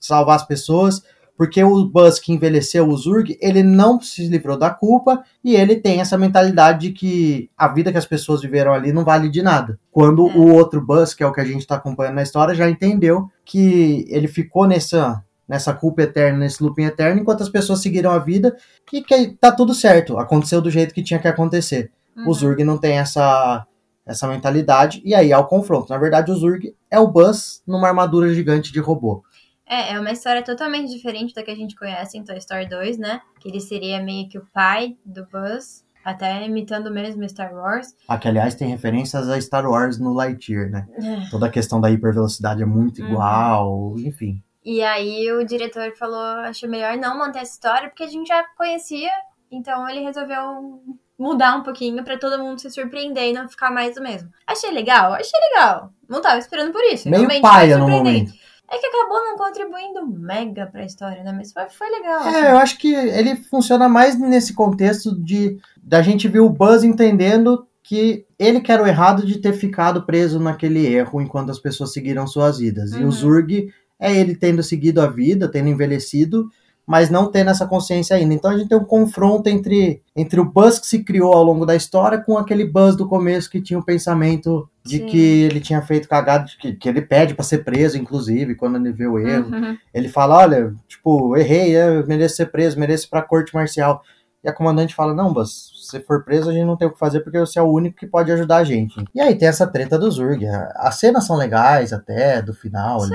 salvar 0.00 0.35
as 0.35 0.45
pessoas. 0.45 1.03
Porque 1.38 1.62
o 1.62 1.85
Buzz 1.87 2.18
que 2.18 2.33
envelheceu 2.33 2.88
o 2.88 2.97
Zurg, 2.97 3.38
ele 3.40 3.62
não 3.62 4.00
se 4.00 4.26
livrou 4.26 4.59
da 4.59 4.71
culpa 4.71 5.23
e 5.42 5.54
ele 5.54 5.76
tem 5.76 6.00
essa 6.00 6.18
mentalidade 6.18 6.88
de 6.88 6.92
que 6.92 7.49
a 7.57 7.68
vida 7.68 7.92
que 7.92 7.97
as 7.97 8.04
pessoas 8.04 8.42
viveram 8.42 8.75
ali 8.75 8.92
não 8.92 9.04
vale 9.04 9.28
de 9.28 9.40
nada. 9.40 9.78
Quando 9.92 10.28
É. 10.28 10.33
o 10.33 10.52
outro 10.52 10.85
Buzz, 10.85 11.14
que 11.14 11.23
é 11.23 11.26
o 11.26 11.33
que 11.33 11.40
a 11.40 11.45
gente 11.45 11.61
está 11.61 11.76
acompanhando 11.76 12.16
na 12.16 12.25
história, 12.25 12.57
já 12.57 12.68
entendeu 12.68 13.30
que 13.45 14.04
ele 14.09 14.26
ficou 14.26 14.66
nessa 14.66 15.23
nessa 15.49 15.73
culpa 15.73 16.02
eterna, 16.02 16.40
nesse 16.40 16.62
looping 16.62 16.85
eterno, 16.85 17.23
enquanto 17.23 17.42
as 17.42 17.49
pessoas 17.49 17.80
seguiram 17.80 18.11
a 18.11 18.18
vida 18.18 18.54
e 18.92 19.00
que 19.00 19.28
tá 19.40 19.50
tudo 19.50 19.73
certo, 19.73 20.18
aconteceu 20.18 20.61
do 20.61 20.71
jeito 20.71 20.92
que 20.92 21.02
tinha 21.02 21.18
que 21.18 21.26
acontecer. 21.26 21.90
Uhum. 22.14 22.28
O 22.28 22.35
Zurg 22.35 22.62
não 22.64 22.76
tem 22.76 22.99
essa 22.99 23.64
essa 24.04 24.26
mentalidade 24.26 25.02
e 25.04 25.14
aí 25.14 25.33
há 25.33 25.38
o 25.38 25.47
confronto. 25.47 25.90
Na 25.90 25.99
verdade, 25.99 26.33
o 26.33 26.35
Zurg 26.35 26.75
é 26.90 26.99
o 26.99 27.07
Buzz 27.07 27.62
numa 27.66 27.88
armadura 27.88 28.33
gigante 28.35 28.73
de 28.73 28.80
robô. 28.80 29.23
É, 29.68 29.92
é 29.92 30.00
uma 30.00 30.11
história 30.12 30.42
totalmente 30.42 30.90
diferente 30.90 31.35
da 31.35 31.42
que 31.42 31.50
a 31.50 31.54
gente 31.57 31.76
conhece 31.76 32.16
em 32.16 32.24
Toy 32.24 32.38
Story 32.38 32.68
2, 32.68 32.98
né? 32.98 33.20
Que 33.38 33.48
ele 33.48 33.61
seria 33.61 34.02
meio 34.02 34.28
que 34.28 34.38
o 34.38 34.46
pai 34.52 34.96
do 35.04 35.26
Buzz, 35.26 35.85
até 36.04 36.44
imitando 36.46 36.90
mesmo 36.90 37.28
Star 37.28 37.52
Wars. 37.54 37.88
Ah, 38.09 38.16
que, 38.16 38.26
aliás, 38.28 38.54
tem 38.54 38.68
referências 38.68 39.28
a 39.28 39.38
Star 39.40 39.68
Wars 39.68 39.98
no 39.98 40.14
Lightyear, 40.14 40.70
né? 40.70 40.87
Toda 41.31 41.46
a 41.46 41.50
questão 41.50 41.81
da 41.81 41.90
hipervelocidade 41.90 42.62
é 42.62 42.66
muito 42.66 43.02
Uhum. 43.02 43.09
igual, 43.11 43.94
enfim. 43.98 44.42
E 44.64 44.83
aí 44.83 45.31
o 45.33 45.44
diretor 45.44 45.94
falou, 45.96 46.18
acho 46.44 46.66
melhor 46.68 46.96
não 46.96 47.18
manter 47.18 47.40
essa 47.40 47.52
história, 47.52 47.88
porque 47.88 48.02
a 48.04 48.09
gente 48.09 48.28
já 48.28 48.42
conhecia, 48.57 49.11
então 49.50 49.88
ele 49.88 50.00
resolveu 50.00 50.83
mudar 51.18 51.57
um 51.57 51.62
pouquinho 51.62 52.02
pra 52.04 52.16
todo 52.18 52.38
mundo 52.42 52.61
se 52.61 52.70
surpreender 52.70 53.31
e 53.31 53.33
não 53.33 53.48
ficar 53.48 53.70
mais 53.70 53.96
o 53.96 54.02
mesmo. 54.02 54.31
Achei 54.46 54.70
legal, 54.70 55.12
achei 55.12 55.38
legal. 55.50 55.90
Não 56.09 56.22
tava 56.22 56.38
esperando 56.38 56.72
por 56.72 56.83
isso. 56.85 57.09
Meio 57.11 57.26
paia 57.40 57.76
no 57.76 57.88
momento. 57.88 58.33
É 58.70 58.76
que 58.78 58.87
acabou 58.87 59.18
não 59.24 59.37
contribuindo 59.37 60.07
mega 60.07 60.66
pra 60.66 60.85
história, 60.85 61.22
né? 61.22 61.33
Mas 61.33 61.52
foi, 61.52 61.68
foi 61.70 61.88
legal. 61.88 62.20
assim. 62.20 62.37
É, 62.37 62.52
eu 62.52 62.59
acho 62.59 62.78
que 62.78 62.94
ele 62.94 63.35
funciona 63.37 63.88
mais 63.88 64.18
nesse 64.18 64.52
contexto 64.54 65.18
de 65.18 65.57
da 65.83 66.02
gente 66.02 66.28
ver 66.28 66.40
o 66.40 66.50
Buzz 66.50 66.85
entendendo 66.85 67.66
que 67.83 68.26
ele 68.38 68.61
que 68.61 68.70
era 68.70 68.83
o 68.83 68.87
errado 68.87 69.24
de 69.24 69.38
ter 69.38 69.54
ficado 69.54 70.04
preso 70.04 70.38
naquele 70.38 70.87
erro 70.87 71.20
enquanto 71.22 71.50
as 71.50 71.59
pessoas 71.59 71.92
seguiram 71.94 72.26
suas 72.26 72.59
vidas. 72.59 72.92
E 72.92 72.98
Uhum. 72.98 73.09
o 73.09 73.11
Zurg 73.12 73.72
é 73.98 74.14
ele 74.14 74.37
tendo 74.37 74.62
seguido 74.62 75.00
a 75.00 75.07
vida, 75.07 75.48
tendo 75.50 75.68
envelhecido, 75.70 76.48
mas 76.88 77.11
não 77.11 77.31
tendo 77.31 77.51
essa 77.51 77.66
consciência 77.66 78.16
ainda. 78.16 78.33
Então 78.33 78.51
a 78.51 78.57
gente 78.57 78.70
tem 78.70 78.79
um 78.79 78.85
confronto 78.85 79.46
entre, 79.51 80.01
entre 80.16 80.40
o 80.40 80.44
Buzz 80.44 80.79
que 80.79 80.87
se 80.87 81.05
criou 81.05 81.35
ao 81.35 81.44
longo 81.44 81.66
da 81.66 81.77
história 81.77 82.16
com 82.18 82.38
aquele 82.38 82.64
Buzz 82.64 82.96
do 82.96 83.07
começo 83.07 83.51
que 83.51 83.61
tinha 83.61 83.79
o 83.79 83.85
pensamento 83.85 84.66
de 84.83 84.96
Sim. 84.96 85.07
que 85.07 85.42
ele 85.42 85.61
tinha 85.61 85.83
feito 85.83 86.09
cagada, 86.09 86.46
de 86.46 86.57
que, 86.57 86.72
que 86.72 86.88
ele 86.88 87.03
pede 87.03 87.35
pra 87.35 87.44
ser 87.44 87.59
preso, 87.59 87.98
inclusive, 87.98 88.55
quando 88.55 88.77
ele 88.77 88.90
vê 88.90 89.07
o 89.07 89.18
erro. 89.18 89.55
Uhum. 89.55 89.77
Ele 89.92 90.09
fala, 90.09 90.38
olha, 90.38 90.74
tipo, 90.88 91.37
errei, 91.37 91.77
eu 91.77 92.07
mereço 92.07 92.37
ser 92.37 92.46
preso, 92.46 92.81
mereço 92.81 93.07
ir 93.07 93.11
pra 93.11 93.20
corte 93.20 93.55
marcial. 93.55 94.03
E 94.48 94.50
a 94.50 94.54
comandante 94.54 94.94
fala, 94.94 95.14
não, 95.14 95.30
Buzz, 95.30 95.70
se 95.74 95.90
você 95.90 96.00
for 96.00 96.24
preso, 96.24 96.48
a 96.48 96.52
gente 96.54 96.64
não 96.64 96.76
tem 96.76 96.88
o 96.88 96.90
que 96.90 96.98
fazer 96.98 97.20
porque 97.20 97.38
você 97.38 97.58
é 97.58 97.62
o 97.62 97.70
único 97.70 97.98
que 97.98 98.06
pode 98.06 98.32
ajudar 98.32 98.56
a 98.56 98.64
gente. 98.64 99.04
E 99.14 99.20
aí 99.20 99.37
tem 99.37 99.46
essa 99.46 99.66
treta 99.66 99.98
do 99.98 100.11
Zurg. 100.11 100.46
As 100.74 100.94
cenas 100.94 101.26
são 101.26 101.37
legais 101.37 101.92
até, 101.92 102.40
do 102.40 102.54
final 102.54 103.02
ali. 103.02 103.12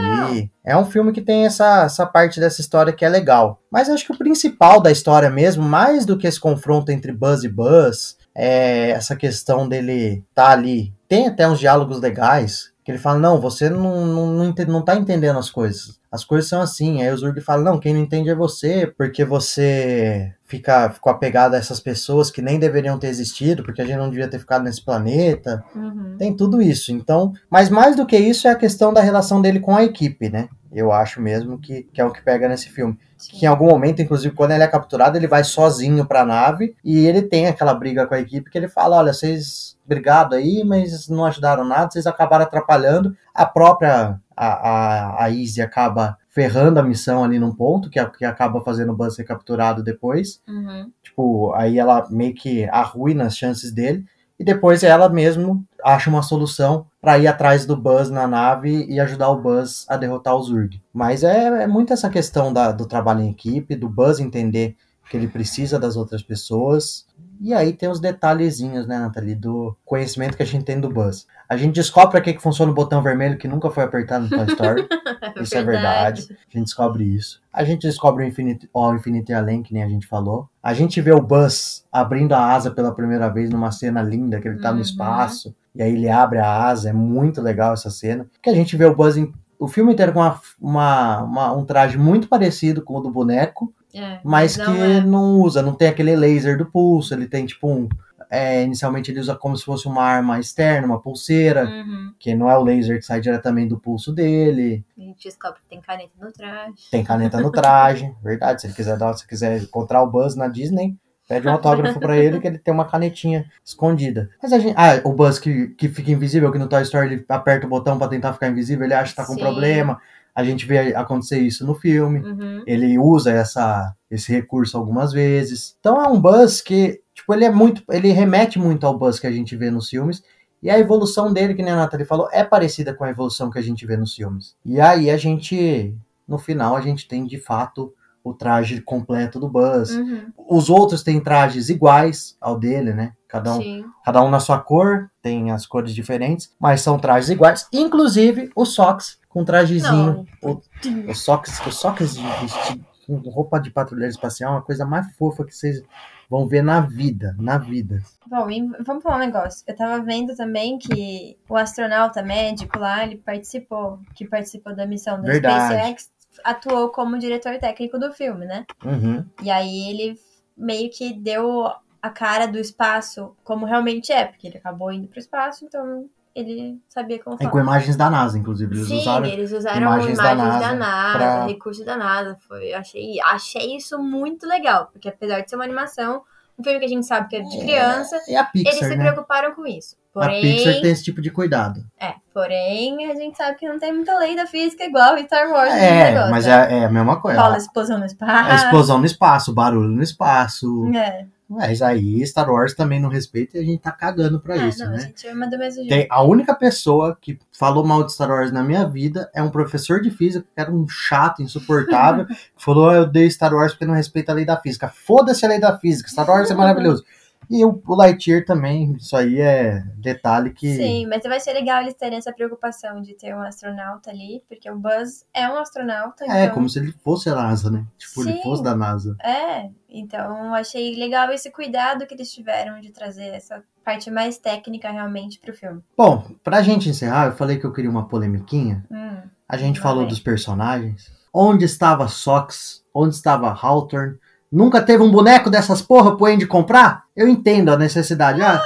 É 0.64 0.78
um 0.78 0.86
filme 0.86 1.12
que 1.12 1.22
tem 1.22 1.48
essa, 1.48 1.86
essa 1.86 2.06
parte 2.06 2.40
dessa 2.40 2.62
história 2.62 2.94
que 2.94 3.04
é 3.04 3.10
legal. 3.10 3.60
Mas 3.72 3.90
acho 3.90 4.06
que 4.06 4.14
o 4.14 4.18
principal 4.18 4.80
da 4.80 4.92
história 4.92 5.30
mesmo, 5.32 5.64
mais 5.64 6.06
do 6.06 6.20
que 6.20 6.28
esse 6.28 6.40
confronto 6.40 6.92
entre 6.92 7.12
Buzz 7.12 7.44
e 7.44 7.50
Buzz, 7.50 8.16
é 8.36 8.92
essa 8.92 9.16
questão 9.16 9.68
dele 9.68 10.24
tá 10.36 10.50
ali. 10.50 10.94
Tem 11.08 11.28
até 11.28 11.48
uns 11.48 11.60
diálogos 11.60 12.00
legais, 12.00 12.72
que 12.84 12.92
ele 12.92 13.00
fala, 13.00 13.18
não, 13.18 13.42
você 13.42 13.72
não, 13.72 14.06
não, 14.06 14.28
não, 14.28 14.54
não 14.68 14.82
tá 14.84 14.96
entendendo 14.96 15.40
as 15.40 15.50
coisas. 15.50 16.00
As 16.14 16.24
coisas 16.24 16.48
são 16.48 16.62
assim. 16.62 17.02
Aí 17.02 17.12
o 17.12 17.18
Zurg 17.18 17.42
fala, 17.42 17.64
não, 17.64 17.80
quem 17.80 17.92
não 17.92 18.00
entende 18.00 18.30
é 18.30 18.36
você, 18.36 18.86
porque 18.86 19.26
você 19.26 20.32
fica, 20.46 20.92
ficou 20.92 21.12
apegado 21.12 21.56
a 21.56 21.58
essas 21.58 21.80
pessoas 21.80 22.30
que 22.30 22.40
nem 22.40 22.60
deveriam 22.60 23.00
ter 23.00 23.08
existido, 23.08 23.64
porque 23.64 23.82
a 23.82 23.86
gente 23.86 23.98
não 23.98 24.12
devia 24.12 24.28
ter 24.28 24.38
ficado 24.38 24.64
nesse 24.64 24.86
planeta. 24.86 25.64
Uhum. 25.76 26.16
Tem 26.20 26.36
tudo 26.36 26.62
isso. 26.62 26.92
Então, 26.92 27.34
mas 27.50 27.72
mais 27.72 27.96
do 27.96 28.06
que 28.06 28.16
isso 28.16 28.48
é 28.48 28.52
a 28.52 28.56
questão 28.56 28.94
da 28.94 29.02
relação 29.02 29.42
dele 29.42 29.60
com 29.60 29.76
a 29.76 29.84
equipe, 29.84 30.30
né? 30.30 30.50
Eu 30.74 30.92
acho 30.92 31.22
mesmo 31.22 31.58
que, 31.60 31.84
que 31.84 32.02
é 32.02 32.06
o 32.06 32.12
que 32.12 32.22
pega 32.24 32.48
nesse 32.50 32.70
filme. 32.70 32.98
Sim. 33.18 33.32
Que 33.38 33.46
em 33.46 33.48
algum 33.48 33.68
momento, 33.70 34.02
inclusive, 34.02 34.34
quando 34.34 34.52
ele 34.52 34.64
é 34.64 34.68
capturado, 34.68 35.16
ele 35.18 35.28
vai 35.28 35.44
sozinho 35.44 36.06
pra 36.06 36.26
nave 36.26 36.76
e 36.84 37.06
ele 37.06 37.22
tem 37.22 37.48
aquela 37.48 37.74
briga 37.74 38.06
com 38.08 38.16
a 38.16 38.20
equipe 38.20 38.50
que 38.50 38.58
ele 38.58 38.68
fala: 38.68 38.98
olha, 38.98 39.14
vocês 39.14 39.78
obrigado 39.86 40.34
aí, 40.34 40.64
mas 40.66 41.08
não 41.10 41.26
ajudaram 41.26 41.64
nada, 41.64 41.92
vocês 41.92 42.08
acabaram 42.08 42.44
atrapalhando. 42.46 43.16
A 43.34 43.46
própria 43.46 44.20
a, 44.36 44.48
a, 44.48 45.24
a 45.26 45.30
Izzy 45.30 45.62
acaba 45.62 46.18
ferrando 46.30 46.80
a 46.80 46.84
missão 46.84 47.24
ali 47.24 47.38
num 47.38 47.54
ponto, 47.54 47.90
que, 47.90 48.00
a- 48.00 48.10
que 48.10 48.26
acaba 48.26 48.60
fazendo 48.62 48.92
o 48.92 48.96
Buzz 48.96 49.14
ser 49.16 49.24
capturado 49.24 49.84
depois. 49.84 50.42
Uhum. 50.48 50.90
Tipo, 51.04 51.54
aí 51.54 51.78
ela 51.78 52.08
meio 52.10 52.34
que 52.34 52.68
arruina 52.70 53.26
as 53.26 53.38
chances 53.38 53.72
dele. 53.72 54.04
E 54.44 54.46
depois 54.46 54.84
ela 54.84 55.08
mesmo 55.08 55.64
acha 55.82 56.10
uma 56.10 56.22
solução 56.22 56.86
pra 57.00 57.18
ir 57.18 57.28
atrás 57.28 57.66
do 57.66 57.78
Buzz 57.78 58.10
na 58.10 58.28
nave 58.28 58.86
e 58.90 59.00
ajudar 59.00 59.30
o 59.30 59.40
Buzz 59.42 59.86
a 59.88 59.96
derrotar 59.96 60.36
o 60.36 60.42
Zurg. 60.44 60.82
Mas 60.94 61.24
é, 61.24 61.64
é 61.64 61.66
muito 61.68 61.94
essa 61.94 62.10
questão 62.10 62.52
da- 62.52 62.74
do 62.74 62.86
trabalho 62.86 63.22
em 63.22 63.30
equipe, 63.30 63.74
do 63.74 63.88
Buzz 63.88 64.20
entender 64.20 64.76
que 65.10 65.16
ele 65.16 65.30
precisa 65.30 65.80
das 65.80 65.96
outras 65.96 66.22
pessoas. 66.22 67.06
E 67.44 67.54
aí 67.54 67.74
tem 67.74 67.90
os 67.90 68.00
detalhezinhos, 68.00 68.88
né, 68.88 68.98
Nathalie, 68.98 69.36
do 69.36 69.76
conhecimento 69.86 70.38
que 70.38 70.44
a 70.44 70.46
gente 70.46 70.64
tem 70.64 70.80
do 70.80 70.90
Buzz. 70.90 71.28
A 71.50 71.58
gente 71.58 71.76
descobre 71.76 72.12
pra 72.12 72.22
que, 72.22 72.34
que 72.34 72.42
funciona 72.42 72.72
o 72.72 72.76
botão 72.76 73.02
vermelho 73.04 73.38
que 73.38 73.50
nunca 73.50 73.70
foi 73.70 73.84
apertado 73.84 74.24
no 74.24 74.30
Toy 74.30 74.46
Story. 74.48 74.88
Isso 75.42 75.58
é 75.58 75.62
verdade. 75.64 76.22
A 76.30 76.58
gente 76.58 76.64
descobre 76.66 77.04
isso. 77.04 77.42
A 77.52 77.64
gente 77.66 77.82
descobre 77.82 78.24
o 78.24 78.28
infinito, 78.28 78.68
o 78.74 78.94
infinito 78.94 79.32
e 79.32 79.36
além, 79.36 79.62
que 79.62 79.74
nem 79.74 79.84
a 79.84 79.90
gente 79.90 80.08
falou. 80.08 80.48
A 80.62 80.74
gente 80.74 81.02
vê 81.02 81.12
o 81.12 81.22
Buzz 81.22 81.86
abrindo 81.92 82.34
a 82.34 82.40
asa 82.54 82.72
pela 82.72 82.94
primeira 82.94 83.28
vez 83.30 83.50
numa 83.50 83.72
cena 83.72 84.02
linda, 84.02 84.40
que 84.40 84.48
ele 84.48 84.60
tá 84.60 84.70
Uhum. 84.70 84.78
no 84.78 84.82
espaço. 84.82 85.54
E 85.76 85.82
aí 85.82 85.94
ele 85.94 86.10
abre 86.10 86.40
a 86.40 86.66
asa. 86.68 86.90
É 86.90 86.94
muito 86.94 87.42
legal 87.42 87.74
essa 87.74 87.90
cena. 87.90 88.26
Que 88.42 88.50
a 88.50 88.54
gente 88.56 88.78
vê 88.78 88.86
o 88.86 88.96
Buzz 88.96 89.18
em, 89.18 89.34
o 89.60 89.68
filme 89.68 89.92
inteiro 89.94 90.14
com 90.14 90.20
uma, 90.20 90.40
uma- 90.62 91.22
uma- 91.24 91.54
um 91.54 91.66
traje 91.66 91.98
muito 91.98 92.28
parecido 92.30 92.82
com 92.82 92.96
o 92.98 93.02
do 93.02 93.10
boneco, 93.12 93.74
É, 93.94 94.20
mas 94.24 94.58
não 94.58 94.66
que 94.74 94.82
é. 94.82 95.02
não 95.02 95.40
usa, 95.42 95.62
não 95.62 95.74
tem 95.74 95.88
aquele 95.88 96.16
laser 96.16 96.58
do 96.58 96.66
pulso. 96.66 97.14
Ele 97.14 97.28
tem 97.28 97.46
tipo 97.46 97.68
um. 97.70 97.88
é, 98.30 98.64
inicialmente 98.64 99.12
ele 99.12 99.20
usa 99.20 99.36
como 99.36 99.56
se 99.56 99.64
fosse 99.64 99.88
uma 99.88 100.02
arma 100.02 100.40
externa, 100.40 100.88
uma 100.88 101.00
pulseira, 101.00 101.66
Uhum. 101.66 102.14
que 102.18 102.34
não 102.34 102.50
é 102.50 102.58
o 102.58 102.64
laser 102.64 102.98
que 102.98 103.06
sai 103.06 103.22
diretamente 103.22 103.70
do 103.70 103.78
pulso 103.80 104.12
dele. 104.12 104.84
A 104.98 105.02
gente 105.02 105.24
descobre 105.26 105.60
que 105.62 105.68
tem 105.70 105.80
caneta 105.80 106.14
no 106.20 106.32
traje. 106.32 106.74
Tem 106.90 107.04
caneta 107.04 107.40
no 107.40 107.52
traje, 107.52 108.12
verdade. 108.24 108.62
Se 108.62 108.68
ele 108.68 108.74
quiser 108.74 108.98
dar, 108.98 109.14
se 109.14 109.28
quiser 109.28 109.62
encontrar 109.62 110.02
o 110.02 110.10
Buzz 110.10 110.36
na 110.36 110.48
Disney, 110.48 110.96
pede 111.30 111.48
um 111.48 111.52
autógrafo 111.54 112.00
pra 112.00 112.18
ele 112.18 112.40
que 112.40 112.48
ele 112.48 112.58
tem 112.58 112.74
uma 112.74 112.86
canetinha 112.86 113.46
escondida. 113.64 114.32
Mas 114.42 114.52
a 114.52 114.58
gente, 114.58 114.74
ah, 114.76 115.00
o 115.04 115.14
Buzz 115.14 115.38
que, 115.38 115.68
que 115.70 115.88
fica 115.88 116.10
invisível, 116.12 116.52
que 116.52 116.58
no 116.58 116.68
Toy 116.68 116.82
Story 116.82 117.14
ele 117.14 117.26
aperta 117.30 117.68
o 117.68 117.70
botão 117.70 118.00
pra 118.00 118.08
tentar 118.08 118.34
ficar 118.34 118.48
invisível, 118.48 118.84
ele 118.86 118.96
acha 118.96 119.12
que 119.12 119.18
tá 119.18 119.26
com 119.26 119.34
Sim. 119.34 119.40
problema. 119.42 120.02
A 120.36 120.44
gente 120.44 120.66
vê 120.66 120.96
acontecer 120.96 121.40
isso 121.40 121.66
no 121.66 121.76
filme. 121.76 122.20
Uhum. 122.20 122.64
Ele 122.66 122.98
usa 122.98 123.32
essa, 123.32 123.94
esse 124.10 124.32
recurso 124.32 124.78
algumas 124.78 125.14
vezes. 125.14 125.76
Então 125.80 126.02
é 126.02 126.08
um 126.08 126.20
Buzz 126.20 126.62
que, 126.62 127.02
tipo, 127.14 127.34
ele 127.34 127.46
é 127.46 127.52
muito, 127.52 127.84
ele 127.90 128.12
remete 128.12 128.58
muito 128.58 128.86
ao 128.86 128.98
Buzz 128.98 129.20
que 129.20 129.28
a 129.28 129.32
gente 129.32 129.56
vê 129.56 129.70
nos 129.70 129.90
filmes. 129.90 130.24
E 130.62 130.70
a 130.70 130.80
evolução 130.80 131.32
dele, 131.32 131.54
que 131.54 131.62
nem 131.62 131.74
a 131.74 131.76
Nathalie 131.76 132.06
falou, 132.06 132.30
é 132.32 132.44
parecida 132.44 132.94
com 132.94 133.04
a 133.04 133.10
evolução 133.10 133.50
que 133.50 133.60
a 133.60 133.62
gente 133.62 133.86
vê 133.86 133.98
nos 133.98 134.16
filmes. 134.16 134.56
E 134.66 134.80
aí 134.80 135.10
a 135.10 135.18
gente, 135.18 135.94
no 136.28 136.38
final, 136.38 136.76
a 136.76 136.82
gente 136.82 137.08
tem 137.08 137.26
de 137.26 137.38
fato 137.38 137.94
o 138.24 138.34
traje 138.34 138.80
completo 138.82 139.40
do 139.40 139.50
Buzz. 139.50 139.92
Uhum. 139.92 140.32
Os 140.50 140.70
outros 140.70 141.04
têm 141.04 141.20
trajes 141.20 141.70
iguais 141.70 142.38
ao 142.40 142.58
dele, 142.58 142.94
né? 142.94 143.12
Cada 143.28 143.54
um, 143.56 143.62
Sim. 143.62 143.86
cada 144.06 144.24
um 144.24 144.30
na 144.30 144.40
sua 144.40 144.60
cor, 144.60 145.12
tem 145.22 145.52
as 145.52 145.66
cores 145.66 145.94
diferentes, 145.94 146.54
mas 146.58 146.82
são 146.82 146.98
trajes 146.98 147.30
iguais. 147.30 147.68
Inclusive 147.74 148.50
o 148.56 148.66
Socks 148.66 149.20
com 149.34 149.44
trajezinho. 149.44 150.28
O, 150.42 150.62
o 151.10 151.16
Socks, 151.16 151.60
o 151.66 151.72
Socks 151.72 152.16
de 152.16 152.22
vestido 152.22 152.86
com 153.06 153.18
roupa 153.30 153.60
de 153.60 153.72
patrulheiro 153.72 154.12
espacial 154.12 154.54
é 154.54 154.56
uma 154.58 154.62
coisa 154.62 154.86
mais 154.86 155.14
fofa 155.18 155.44
que 155.44 155.54
vocês 155.54 155.84
vão 156.30 156.48
ver 156.48 156.64
na 156.64 156.80
vida, 156.80 157.36
na 157.38 157.58
vida. 157.58 158.02
Bom, 158.26 158.48
vamos 158.86 159.04
falar 159.04 159.18
um 159.18 159.20
negócio. 159.20 159.64
Eu 159.68 159.76
tava 159.76 160.02
vendo 160.04 160.36
também 160.36 160.78
que 160.78 161.38
o 161.50 161.58
astronauta 161.58 162.22
médico 162.22 162.80
lá, 162.80 163.04
ele 163.04 163.18
participou, 163.18 164.00
que 164.16 164.26
participou 164.26 164.76
da 164.76 164.86
missão 164.86 165.18
da 165.18 165.28
Verdade. 165.28 165.74
SpaceX, 165.74 166.12
atuou 166.44 166.90
como 166.90 167.20
diretor 167.20 167.60
técnico 167.60 168.00
do 168.00 168.12
filme, 168.14 168.46
né? 168.46 168.66
Uhum. 168.86 169.26
E 169.42 169.52
aí 169.52 169.90
ele 169.90 170.20
meio 170.56 170.90
que 170.90 171.14
deu 171.14 171.68
a 172.02 172.10
cara 172.10 172.48
do 172.48 172.60
espaço 172.60 173.36
como 173.44 173.66
realmente 173.66 174.12
é, 174.12 174.26
porque 174.26 174.48
ele 174.48 174.58
acabou 174.58 174.92
indo 174.92 175.08
pro 175.08 175.20
espaço, 175.20 175.66
então 175.66 176.08
ele 176.36 176.80
sabia 176.90 177.22
como 177.22 177.36
É 177.36 177.40
falar. 177.40 177.52
com 177.52 177.60
imagens 177.60 177.96
da 177.96 178.10
NASA, 178.10 178.38
inclusive. 178.40 178.76
Eles 178.76 178.88
Sim, 178.88 179.00
usaram. 179.02 179.26
eles 179.26 179.52
usaram 179.52 179.82
imagens 179.82 180.18
imagens, 180.20 180.38
da 180.38 180.44
da 180.46 180.60
NASA 180.60 180.76
NASA, 180.76 181.18
pra- 181.18 181.46
recursos 181.46 181.86
da 181.86 181.96
NASA. 181.98 182.38
Foi, 182.48 182.74
achei, 182.74 183.20
achei 183.22 183.76
isso 183.78 183.98
muito 184.02 184.48
legal, 184.48 184.88
porque 184.92 185.10
apesar 185.10 185.42
de 185.42 185.50
ser 185.50 185.56
uma 185.56 185.66
animação, 185.66 186.22
um 186.58 186.64
filme 186.64 186.80
que 186.80 186.86
a 186.86 186.90
gente 186.90 187.06
sabe 187.06 187.28
que 187.30 187.36
é 187.36 187.42
de 187.42 187.58
criança, 187.60 188.20
E 188.28 188.36
a 188.36 188.50
eles 188.56 188.70
Pixar, 188.72 188.90
se 188.90 188.96
né? 188.96 189.12
preocuparam 189.12 189.54
com 189.56 189.66
isso. 189.66 189.96
A 190.16 190.28
Pixar 190.30 190.64
Porém, 190.74 190.82
tem 190.84 190.92
esse 190.92 191.04
tipo 191.04 191.20
de 191.24 191.32
cuidado. 191.32 191.84
é, 192.00 192.14
porém, 192.32 193.10
a 193.12 193.16
gente 193.16 193.36
sabe 193.36 193.58
que 193.58 193.68
não 193.68 193.80
tem 193.80 193.92
muita 193.92 194.16
lei 194.20 194.36
da 194.36 194.46
física 194.46 194.84
igual 194.84 195.18
Star 195.18 195.50
Wars. 195.50 195.74
É, 195.74 196.30
mas 196.30 196.46
né? 196.46 196.68
é, 196.72 196.80
é 196.82 196.86
a 196.86 196.90
mesma 196.90 197.20
coisa. 197.20 197.42
Rola 197.42 197.58
explosão 197.58 197.98
no 197.98 198.06
espaço. 198.06 198.54
Explosão 198.54 199.00
no 199.00 199.06
espaço, 199.08 199.52
barulho 199.54 199.90
no 199.90 200.04
espaço. 200.04 200.86
É, 200.96 201.26
Mas 201.54 201.82
aí 201.82 202.26
Star 202.26 202.50
Wars 202.50 202.74
também 202.74 203.00
não 203.00 203.10
respeita 203.10 203.58
e 203.58 203.62
a 203.62 203.64
gente 203.64 203.80
tá 203.82 203.92
cagando 203.92 204.40
pra 204.40 204.56
Ah, 204.56 204.68
isso, 204.68 204.80
não, 204.80 204.88
a 204.88 204.92
né? 204.92 205.00
gente 205.00 205.28
ama 205.28 205.48
do 205.48 205.58
mesmo 205.58 205.84
jeito. 205.84 205.90
Tem, 205.90 206.08
a 206.10 206.24
única 206.24 206.56
pessoa 206.56 207.18
que 207.20 207.38
falou 207.52 207.86
mal 207.86 208.04
de 208.04 208.12
Star 208.14 208.30
Wars 208.30 208.52
na 208.52 208.64
minha 208.64 208.88
vida 208.88 209.30
é 209.34 209.42
um 209.44 209.50
professor 209.52 210.02
de 210.02 210.10
física, 210.10 210.46
que 210.54 210.60
era 210.62 210.72
um 210.72 210.88
chato, 210.88 211.42
insuportável, 211.42 212.26
que 212.28 212.36
falou: 212.58 212.90
"Ah, 212.90 212.96
eu 212.96 213.04
odeio 213.04 213.30
Star 213.30 213.54
Wars 213.54 213.74
porque 213.74 213.86
não 213.86 213.94
respeita 213.94 214.32
a 214.32 214.36
lei 214.36 214.46
da 214.46 214.58
física. 214.60 214.88
Foda-se 214.90 215.46
a 215.46 215.50
lei 215.50 215.60
da 215.60 215.78
física, 215.78 216.10
Star 216.10 216.28
Wars 216.28 216.50
é 216.50 216.54
maravilhoso. 216.56 217.04
E 217.50 217.64
o, 217.66 217.82
o 217.86 217.96
Lightyear 217.96 218.46
também, 218.46 218.94
isso 218.94 219.16
aí 219.16 219.40
é 219.40 219.84
detalhe 219.98 220.52
que. 220.52 220.76
Sim, 220.76 221.06
mas 221.08 221.24
vai 221.24 221.40
ser 221.40 221.54
legal 221.54 221.82
eles 221.82 221.94
terem 221.94 222.18
essa 222.18 222.34
preocupação 222.34 223.02
de 223.02 223.14
ter 223.14 223.36
um 223.36 223.42
astronauta 223.42 224.10
ali, 224.10 224.44
porque 224.48 224.70
o 224.70 224.78
Buzz 224.78 225.26
é 225.34 225.48
um 225.48 225.58
astronauta. 225.58 226.26
É, 226.26 226.44
então... 226.44 226.56
como 226.56 226.70
se 226.70 226.80
ele 226.80 226.94
fosse 227.04 227.30
a 227.30 227.36
NASA, 227.36 227.70
né? 227.70 227.86
Tipo, 227.98 228.22
ele 228.24 228.34
Sim. 228.34 228.44
fosse 228.44 228.64
da 228.64 228.76
NASA. 228.76 229.16
É, 229.24 229.70
então 229.90 230.54
achei 230.54 230.96
legal 230.96 231.32
esse 231.32 231.52
cuidado 231.52 232.06
que 232.06 232.14
eles 232.14 232.32
tiveram 232.32 232.80
de 232.80 232.92
trazer 232.92 233.28
essa 233.28 233.64
parte 233.84 234.10
mais 234.10 234.38
técnica 234.38 234.90
realmente 234.90 235.40
pro 235.40 235.54
filme. 235.54 235.82
Bom, 235.98 236.32
pra 236.44 236.62
gente 236.62 236.90
encerrar, 236.90 237.28
eu 237.28 237.34
falei 237.34 237.58
que 237.58 237.66
eu 237.66 237.74
queria 237.74 237.90
uma 237.90 238.08
polemiquinha. 238.08 238.86
Hum, 238.90 239.22
A 239.48 239.58
gente 239.58 239.80
falou 239.80 240.08
dos 240.08 240.20
personagens. 240.20 241.12
Onde 241.34 241.66
estava 241.66 242.08
Sox? 242.08 242.84
Onde 242.94 243.16
estava 243.16 243.50
Hawthorne? 243.50 244.18
Nunca 244.54 244.82
teve 244.82 245.02
um 245.02 245.10
boneco 245.10 245.50
dessas 245.50 245.82
porra 245.82 246.16
pro 246.16 246.28
Andy 246.28 246.46
comprar? 246.46 247.06
Eu 247.16 247.28
entendo 247.28 247.70
a 247.70 247.78
necessidade. 247.78 248.40
Ah, 248.42 248.62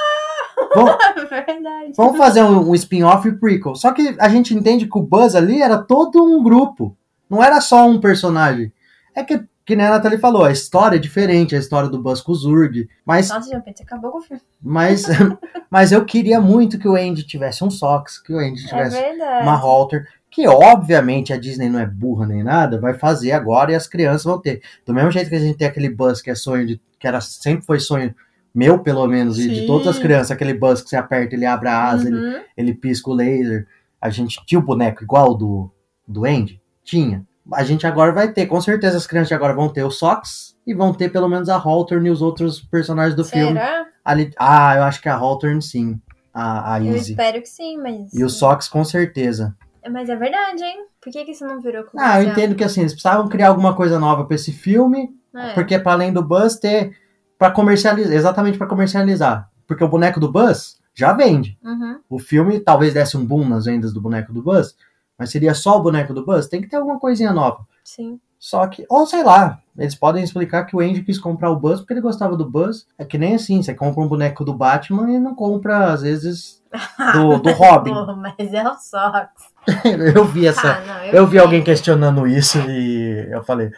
vamos, 0.76 0.96
verdade. 1.30 1.94
vamos 1.96 2.18
fazer 2.18 2.44
um, 2.44 2.70
um 2.70 2.76
spin-off 2.76 3.26
e 3.28 3.32
prequel. 3.32 3.74
Só 3.74 3.92
que 3.94 4.16
a 4.20 4.28
gente 4.28 4.54
entende 4.54 4.86
que 4.86 4.98
o 4.98 5.02
Buzz 5.02 5.34
ali 5.34 5.62
era 5.62 5.78
todo 5.78 6.22
um 6.24 6.44
grupo. 6.44 6.96
Não 7.30 7.42
era 7.42 7.62
só 7.62 7.88
um 7.88 8.00
personagem. 8.02 8.72
É 9.16 9.24
que, 9.24 9.42
que 9.66 9.76
nem 9.78 9.86
a 9.86 9.92
Nathalie 9.92 10.18
falou, 10.20 10.44
a 10.44 10.52
história 10.52 10.98
é 10.98 11.00
diferente, 11.00 11.56
a 11.56 11.60
história 11.60 11.90
do 11.90 12.02
Buzz 12.02 12.20
com 12.22 12.34
o 12.34 12.36
Zurg. 12.36 12.88
Mas 13.06 13.30
Nossa, 13.30 13.50
já 13.50 13.60
pensei, 13.62 13.86
acabou 13.86 14.12
com 14.12 14.18
o 14.18 14.22
filme. 14.22 14.42
mas, 14.62 15.06
mas 15.72 15.92
eu 15.94 16.04
queria 16.06 16.40
muito 16.42 16.78
que 16.78 16.88
o 16.88 16.96
Andy 16.96 17.24
tivesse 17.24 17.64
um 17.64 17.70
Sox, 17.72 18.20
que 18.20 18.34
o 18.34 18.38
Andy 18.40 18.64
É 18.66 18.68
tivesse 18.68 19.02
verdade. 19.02 19.44
uma 19.44 19.56
Halter, 19.56 20.06
que 20.38 20.48
obviamente 20.48 21.34
a 21.34 21.38
Disney 21.38 21.68
não 21.68 21.80
é 21.80 21.86
burra 21.88 22.28
nem 22.28 22.44
nada, 22.44 22.80
vai 22.80 22.94
fazer 22.94 23.32
agora 23.32 23.72
e 23.72 23.76
as 23.76 23.88
crianças 23.88 24.24
vão 24.24 24.40
ter. 24.40 24.62
Do 24.86 24.94
mesmo 24.94 25.10
jeito 25.10 25.30
que 25.32 25.36
a 25.36 25.40
gente 25.40 25.58
tem 25.58 25.68
aquele 25.68 25.90
buzz 25.90 26.22
que 26.22 26.30
é 26.30 26.36
sonho 26.36 26.68
de. 26.68 26.80
que 27.00 27.08
era, 27.08 27.20
sempre 27.20 27.66
foi 27.66 27.80
sonho 27.80 28.14
meu, 28.54 28.78
pelo 28.78 29.08
menos, 29.08 29.40
e 29.40 29.50
de 29.50 29.62
Sim. 29.62 29.66
todas 29.66 29.88
as 29.88 29.98
crianças, 29.98 30.30
aquele 30.30 30.54
buzz 30.54 30.80
que 30.84 30.90
você 30.90 30.96
aperta, 30.96 31.34
ele 31.34 31.44
abre 31.48 31.70
a 31.70 31.86
asa, 31.90 32.08
ele, 32.08 32.18
Uhum. 32.20 32.42
ele 32.56 32.74
pisca 32.76 33.10
o 33.10 33.16
laser. 33.16 33.66
A 34.00 34.12
gente 34.12 34.40
tinha 34.46 34.60
o 34.60 34.64
boneco 34.64 35.04
igual 35.04 35.34
do, 35.36 35.72
do 36.08 36.24
Andy? 36.24 36.62
Tinha. 36.84 37.26
A 37.52 37.64
gente 37.64 37.88
agora 37.88 38.12
vai 38.12 38.32
ter, 38.32 38.46
com 38.46 38.62
certeza 38.62 38.96
as 38.96 39.08
crianças 39.08 39.32
agora 39.32 39.56
vão 39.56 39.70
ter 39.70 39.84
o 39.84 39.90
Sox 39.90 40.56
e 40.68 40.74
vão 40.76 40.94
ter 40.94 41.10
pelo 41.10 41.28
menos 41.28 41.50
a 41.50 41.56
Hawthorne 41.56 42.10
e 42.10 42.12
os 42.12 42.22
outros 42.22 42.62
personagens 42.62 43.16
do 43.16 43.26
filme. 43.26 43.54
Será? 43.60 43.88
Ali, 44.06 44.30
ah, 44.38 44.76
eu 44.76 44.84
acho 44.84 45.02
que 45.02 45.10
a 45.10 45.16
Hawthorne 45.16 45.64
sim. 45.64 46.00
A, 46.32 46.76
a 46.76 46.80
Eu 46.80 46.94
Easy. 46.94 47.12
espero 47.14 47.42
que 47.42 47.50
sim, 47.50 47.78
mas. 47.82 48.14
E 48.14 48.24
o 48.24 48.30
Sox 48.30 48.68
com 48.68 48.84
certeza. 48.84 49.56
Mas 49.90 50.10
é 50.10 50.16
verdade, 50.16 50.64
hein? 50.64 50.86
Por 51.02 51.12
que, 51.12 51.24
que 51.26 51.32
isso 51.32 51.46
não 51.46 51.62
virou 51.62 51.82
Ah, 51.82 51.86
eu 51.86 51.90
comercial? 51.92 52.24
entendo 52.32 52.56
que 52.56 52.64
assim, 52.64 52.82
eles 52.82 52.94
precisavam 52.94 53.28
criar 53.28 53.50
alguma 53.50 53.76
coisa 53.76 54.00
nova 54.00 54.26
pra 54.26 54.36
esse 54.36 54.52
filme, 54.52 55.10
É. 55.36 55.54
porque 55.54 55.78
pra 55.80 55.94
além 55.94 56.12
do 56.14 56.24
Buzz 56.24 56.58
ter 56.58 56.96
para 57.38 57.52
comercializar, 57.52 58.14
exatamente 58.14 58.58
pra 58.58 58.68
comercializar. 58.68 59.50
Porque 59.68 59.84
o 59.84 59.88
boneco 59.88 60.20
do 60.20 60.32
Buzz 60.32 60.78
já 60.94 61.14
vende. 61.14 61.58
Uhum. 61.64 62.00
O 62.10 62.18
filme 62.20 62.60
talvez 62.60 62.94
desse 62.94 63.16
um 63.18 63.26
boom 63.26 63.48
nas 63.48 63.66
vendas 63.66 63.94
do 63.94 64.02
boneco 64.02 64.34
do 64.34 64.42
Buzz, 64.42 64.76
mas 65.18 65.30
seria 65.30 65.54
só 65.54 65.78
o 65.78 65.82
boneco 65.84 66.14
do 66.14 66.26
Buzz, 66.26 66.48
tem 66.48 66.62
que 66.62 66.68
ter 66.68 66.78
alguma 66.78 67.00
coisinha 67.00 67.32
nova. 67.32 67.60
Sim. 67.84 68.20
Só 68.40 68.68
que, 68.68 68.86
ou 68.88 69.06
sei 69.08 69.24
lá, 69.24 69.60
eles 69.78 69.96
podem 69.96 70.24
explicar 70.24 70.66
que 70.66 70.76
o 70.76 70.80
Andy 70.80 71.02
quis 71.04 71.18
comprar 71.18 71.50
o 71.50 71.56
Buzz 71.60 71.80
porque 71.80 71.94
ele 71.94 72.02
gostava 72.02 72.38
do 72.38 72.50
Buzz. 72.50 72.86
É 72.98 73.04
que 73.04 73.18
nem 73.18 73.36
assim, 73.36 73.62
você 73.62 73.74
compra 73.74 74.04
um 74.04 74.08
boneco 74.08 74.46
do 74.46 74.54
Batman 74.54 75.12
e 75.12 75.20
não 75.20 75.34
compra, 75.34 75.92
às 75.92 76.02
vezes, 76.04 76.62
do, 77.14 77.40
do 77.40 77.52
Robin. 77.52 77.92
Mas 78.18 78.54
é 78.54 78.64
o 78.68 78.76
Sox. 78.76 79.30
eu 80.16 80.24
vi 80.26 80.48
essa, 80.48 80.76
Ah, 80.76 80.82
não, 80.86 81.04
Eu 81.06 81.26
vi 81.28 81.40
alguém 81.40 81.64
questionando 81.64 82.28
isso 82.28 82.58
e 82.70 83.28
eu 83.32 83.44
falei, 83.44 83.72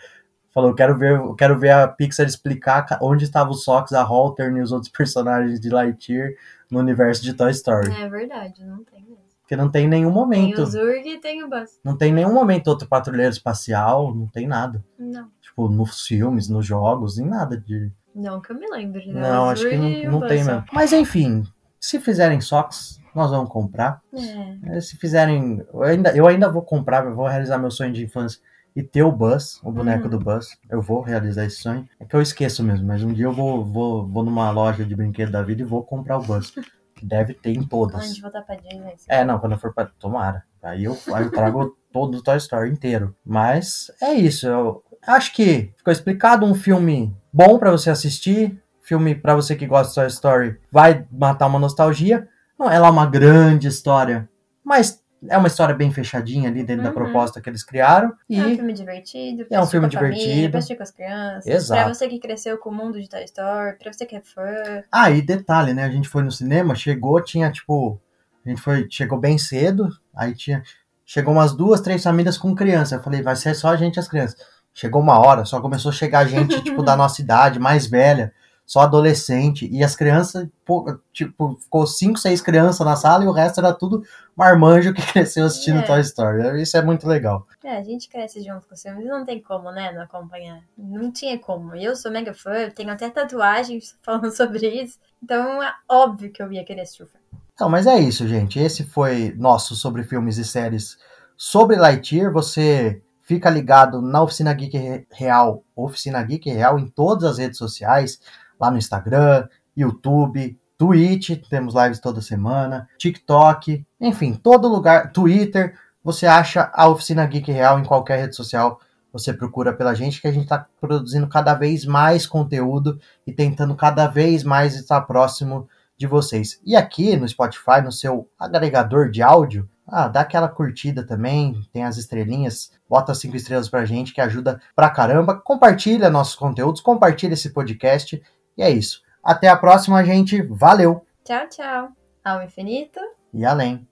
falou, 0.53 0.69
eu 0.71 0.75
quero 0.75 0.97
ver, 0.97 1.13
eu 1.13 1.33
quero 1.35 1.57
ver 1.57 1.71
a 1.71 1.87
Pixar 1.87 2.25
explicar 2.25 2.83
ca- 2.85 2.99
onde 3.01 3.23
estava 3.23 3.49
o 3.49 3.53
Sox, 3.55 3.93
a 3.93 4.01
Hawthorne 4.03 4.59
e 4.59 4.61
os 4.61 4.71
outros 4.73 4.91
personagens 4.95 5.59
de 5.59 5.69
Lightyear 5.69 6.31
no 6.69 6.79
universo 6.79 7.23
de 7.23 7.33
Toy 7.33 7.49
Story. 7.51 7.91
É 7.93 8.09
verdade, 8.09 8.63
não 8.65 8.83
tem 8.83 9.01
mesmo. 9.01 9.28
Porque 9.49 9.55
não 9.59 9.67
tem 9.71 9.87
nenhum 9.87 10.09
Tem 10.09 10.13
momento, 10.13 10.61
o 10.61 10.65
Zurg 10.67 11.09
e 11.09 11.17
tem 11.19 11.43
o 11.43 11.49
Buzz. 11.49 11.79
não 11.83 11.97
tem 11.97 12.13
nenhum 12.13 12.31
momento 12.31 12.67
outro 12.67 12.87
patrulheiro 12.87 13.31
espacial, 13.33 14.13
não 14.13 14.27
tem 14.27 14.45
nada. 14.47 14.85
Não. 14.99 15.27
Tipo, 15.41 15.67
nos 15.67 16.05
filmes, 16.05 16.47
nos 16.47 16.67
jogos, 16.67 17.17
em 17.17 17.25
nada 17.25 17.57
de. 17.57 17.91
Não 18.13 18.39
que 18.39 18.51
eu 18.51 18.55
me 18.59 18.69
lembre. 18.69 19.07
né? 19.11 19.19
Não, 19.19 19.47
O 19.47 19.49
acho 19.49 19.63
que 19.67 19.75
Zurg 19.75 20.01
e 20.01 20.05
não, 20.05 20.19
não 20.19 20.27
tem 20.27 20.43
mesmo. 20.43 20.63
Mas 20.71 20.93
enfim, 20.93 21.43
se 21.79 21.99
fizerem 21.99 22.39
Sox, 22.39 23.01
nós 23.15 23.31
vamos 23.31 23.49
comprar. 23.49 24.01
É. 24.13 24.77
Eh, 24.77 24.81
Se 24.81 24.95
fizerem. 24.97 25.65
Eu 25.73 25.81
ainda, 25.81 26.15
eu 26.15 26.27
ainda 26.27 26.47
vou 26.47 26.61
comprar, 26.61 27.03
eu 27.07 27.15
vou 27.15 27.25
realizar 27.25 27.57
meu 27.57 27.71
sonho 27.71 27.91
de 27.91 28.03
infância 28.05 28.39
e 28.75 28.83
ter 28.83 29.01
o 29.01 29.11
Buzz, 29.11 29.59
o 29.63 29.71
boneco 29.71 30.03
Uhum. 30.03 30.09
do 30.11 30.19
Buzz. 30.19 30.59
Eu 30.69 30.79
vou 30.79 31.01
realizar 31.01 31.43
esse 31.45 31.55
sonho. 31.57 31.89
É 31.99 32.05
que 32.05 32.15
eu 32.15 32.21
esqueço 32.21 32.63
mesmo, 32.63 32.85
mas 32.85 33.03
um 33.03 33.11
dia 33.11 33.25
eu 33.25 33.33
vou, 33.33 33.65
vou, 33.65 34.07
vou 34.07 34.23
numa 34.23 34.51
loja 34.51 34.85
de 34.85 34.95
brinquedo 34.95 35.31
da 35.31 35.41
vida 35.41 35.63
e 35.63 35.65
vou 35.65 35.83
comprar 35.83 36.19
o 36.19 36.21
Buzz. 36.21 36.53
Que 36.99 37.05
deve 37.05 37.33
ter 37.33 37.51
em 37.51 37.63
todas. 37.63 38.13
de 38.13 38.21
voltar 38.21 38.41
pra 38.41 38.55
Disney. 38.55 38.93
É, 39.07 39.23
não, 39.23 39.39
quando 39.39 39.53
eu 39.53 39.57
for 39.57 39.73
pra. 39.73 39.85
Tomara. 39.85 40.43
Aí 40.61 40.83
eu, 40.83 40.97
aí 41.13 41.23
eu 41.23 41.31
trago 41.31 41.77
todo 41.93 42.17
o 42.17 42.21
Toy 42.21 42.35
Story 42.35 42.69
inteiro. 42.69 43.15
Mas 43.25 43.89
é 44.01 44.13
isso. 44.13 44.45
Eu 44.45 44.83
acho 45.07 45.33
que 45.33 45.73
ficou 45.77 45.93
explicado 45.93 46.45
um 46.45 46.53
filme 46.53 47.15
bom 47.31 47.57
pra 47.57 47.71
você 47.71 47.89
assistir. 47.89 48.61
Filme 48.81 49.15
pra 49.15 49.33
você 49.33 49.55
que 49.55 49.65
gosta 49.65 49.87
de 49.89 49.95
Toy 49.95 50.07
Story. 50.07 50.59
Vai 50.69 51.07
matar 51.09 51.47
uma 51.47 51.57
nostalgia. 51.57 52.27
Não, 52.59 52.69
ela 52.69 52.87
é 52.87 52.91
uma 52.91 53.05
grande 53.05 53.69
história. 53.69 54.27
Mas 54.61 54.98
É 55.27 55.37
uma 55.37 55.47
história 55.47 55.75
bem 55.75 55.91
fechadinha 55.91 56.49
ali 56.49 56.63
dentro 56.63 56.83
da 56.83 56.89
Uhum. 56.89 56.95
proposta 56.95 57.41
que 57.41 57.49
eles 57.49 57.63
criaram. 57.63 58.13
E 58.29 58.39
É 58.39 58.45
um 58.45 58.55
filme 58.55 58.73
divertido. 58.73 59.45
É 59.49 59.61
um 59.61 59.65
filme 59.65 59.87
a 59.87 59.91
família, 59.91 60.15
divertido. 60.17 60.49
pra 60.51 60.59
assistir 60.59 60.75
com 60.77 60.83
as 60.83 60.91
crianças. 60.91 61.45
Exato. 61.47 61.81
Pra 61.83 61.93
você 61.93 62.07
que 62.07 62.19
cresceu 62.19 62.57
com 62.57 62.69
o 62.69 62.73
mundo 62.73 63.01
de 63.01 63.09
Toy 63.09 63.23
Story, 63.25 63.77
pra 63.77 63.91
você 63.91 64.05
que 64.05 64.15
é 64.15 64.21
fã. 64.21 64.83
Ah, 64.91 65.11
e 65.11 65.21
detalhe, 65.21 65.73
né? 65.73 65.83
A 65.83 65.89
gente 65.89 66.07
foi 66.07 66.23
no 66.23 66.31
cinema, 66.31 66.73
chegou, 66.75 67.21
tinha 67.21 67.51
tipo. 67.51 67.99
A 68.45 68.49
gente 68.49 68.61
foi, 68.61 68.87
chegou 68.89 69.19
bem 69.19 69.37
cedo, 69.37 69.89
aí 70.15 70.33
tinha. 70.33 70.63
Chegou 71.05 71.33
umas 71.33 71.53
duas, 71.53 71.81
três 71.81 72.01
famílias 72.03 72.37
com 72.37 72.55
criança. 72.55 72.95
Eu 72.95 73.03
falei, 73.03 73.21
vai 73.21 73.35
ser 73.35 73.53
só 73.55 73.69
a 73.69 73.75
gente 73.75 73.97
e 73.97 73.99
as 73.99 74.07
crianças. 74.07 74.37
Chegou 74.73 75.01
uma 75.01 75.19
hora, 75.19 75.43
só 75.43 75.59
começou 75.59 75.89
a 75.89 75.93
chegar 75.93 76.25
gente, 76.27 76.61
tipo, 76.61 76.81
da 76.83 76.95
nossa 76.95 77.19
idade, 77.21 77.59
mais 77.59 77.87
velha, 77.87 78.31
só 78.69 78.81
adolescente. 78.81 79.67
E 79.71 79.83
as 79.83 79.95
crianças, 79.95 80.47
pô, 80.63 80.99
tipo, 81.11 81.57
ficou 81.59 81.87
cinco, 81.87 82.19
seis 82.19 82.39
crianças 82.39 82.85
na 82.85 82.95
sala 82.95 83.23
e 83.23 83.27
o 83.27 83.31
resto 83.31 83.59
era 83.59 83.73
tudo 83.73 84.03
marmanjo 84.35 84.93
que 84.93 85.01
cresceu 85.11 85.43
assistindo 85.47 85.79
É. 85.79 85.81
Toy 85.81 85.99
Story. 86.01 86.61
Isso 86.61 86.77
é 86.77 86.81
muito 86.83 87.07
legal. 87.07 87.47
É, 87.63 87.77
a 87.77 87.83
gente 87.83 88.07
cresce 88.07 88.43
junto 88.43 88.67
com 88.67 88.75
os 88.75 88.81
filmes 88.83 89.03
e 89.03 89.07
não 89.07 89.25
tem 89.25 89.41
como, 89.41 89.71
né, 89.71 89.91
não 89.91 90.03
acompanhar. 90.03 90.61
Não 90.77 91.11
tinha 91.11 91.39
como. 91.39 91.75
Eu 91.75 91.95
sou 91.95 92.11
mega 92.11 92.31
fã, 92.31 92.69
tenho 92.69 92.91
até 92.91 93.09
tatuagens 93.09 93.95
falando 94.05 94.29
sobre 94.29 94.67
isso. 94.69 94.99
Então 95.23 95.63
é 95.63 95.73
óbvio 95.89 96.31
que 96.31 96.43
eu 96.43 96.51
ia 96.53 96.63
querer 96.63 96.81
assistir 96.81 97.01
o 97.03 97.07
filme. 97.07 97.25
Então, 97.55 97.69
mas 97.69 97.87
é 97.87 97.97
isso, 97.99 98.27
gente. 98.27 98.59
Esse 98.59 98.83
foi 98.83 99.33
nosso 99.35 99.75
sobre 99.75 100.03
filmes 100.03 100.37
e 100.37 100.45
séries 100.45 100.95
sobre 101.35 101.75
Lightyear. 101.75 102.31
Você 102.31 103.01
fica 103.23 103.49
ligado 103.49 103.99
na 103.99 104.21
Oficina 104.21 104.53
Geek 104.53 104.77
Re- 104.77 105.07
Real, 105.11 105.63
Oficina 105.75 106.21
Geek 106.21 106.51
Real 106.51 106.77
em 106.77 106.87
todas 106.87 107.23
as 107.31 107.37
redes 107.39 107.57
sociais, 107.57 108.19
lá 108.59 108.69
no 108.69 108.77
Instagram, 108.77 109.47
YouTube, 109.75 110.59
Twitch, 110.77 111.31
temos 111.49 111.75
lives 111.75 111.99
toda 111.99 112.21
semana, 112.21 112.87
TikTok, 112.97 113.85
enfim, 113.99 114.33
todo 114.33 114.67
lugar, 114.67 115.11
Twitter, 115.11 115.75
você 116.03 116.25
acha 116.25 116.71
a 116.73 116.87
Oficina 116.87 117.25
Geek 117.25 117.51
Real 117.51 117.79
em 117.79 117.83
qualquer 117.83 118.19
rede 118.19 118.35
social. 118.35 118.79
Você 119.11 119.33
procura 119.33 119.73
pela 119.73 119.93
gente 119.93 120.21
que 120.21 120.27
a 120.27 120.31
gente 120.31 120.43
está 120.43 120.65
produzindo 120.79 121.27
cada 121.27 121.53
vez 121.53 121.83
mais 121.83 122.25
conteúdo 122.25 122.99
e 123.25 123.33
tentando 123.33 123.75
cada 123.75 124.07
vez 124.07 124.43
mais 124.43 124.75
estar 124.75 125.01
próximo 125.01 125.67
de 125.97 126.07
vocês. 126.07 126.61
E 126.65 126.75
aqui 126.75 127.17
no 127.17 127.27
Spotify, 127.27 127.81
no 127.83 127.91
seu 127.91 128.29
agregador 128.39 129.09
de 129.09 129.21
áudio, 129.21 129.69
ah, 129.85 130.07
dá 130.07 130.21
aquela 130.21 130.47
curtida 130.47 131.03
também, 131.03 131.59
tem 131.73 131.83
as 131.83 131.97
estrelinhas, 131.97 132.71
bota 132.87 133.13
cinco 133.15 133.35
estrelas 133.35 133.67
pra 133.67 133.85
gente 133.85 134.13
que 134.13 134.21
ajuda 134.21 134.61
pra 134.75 134.89
caramba. 134.89 135.35
Compartilha 135.35 136.09
nossos 136.09 136.35
conteúdos, 136.35 136.79
compartilha 136.79 137.33
esse 137.33 137.49
podcast. 137.49 138.21
E 138.59 138.61
é 138.61 138.69
isso. 138.69 139.01
Até 139.23 139.47
a 139.47 139.55
próxima, 139.55 140.03
gente. 140.03 140.41
Valeu! 140.41 141.05
Tchau, 141.23 141.47
tchau. 141.47 141.89
Ao 142.21 142.43
infinito. 142.43 142.99
E 143.33 143.45
além. 143.45 143.87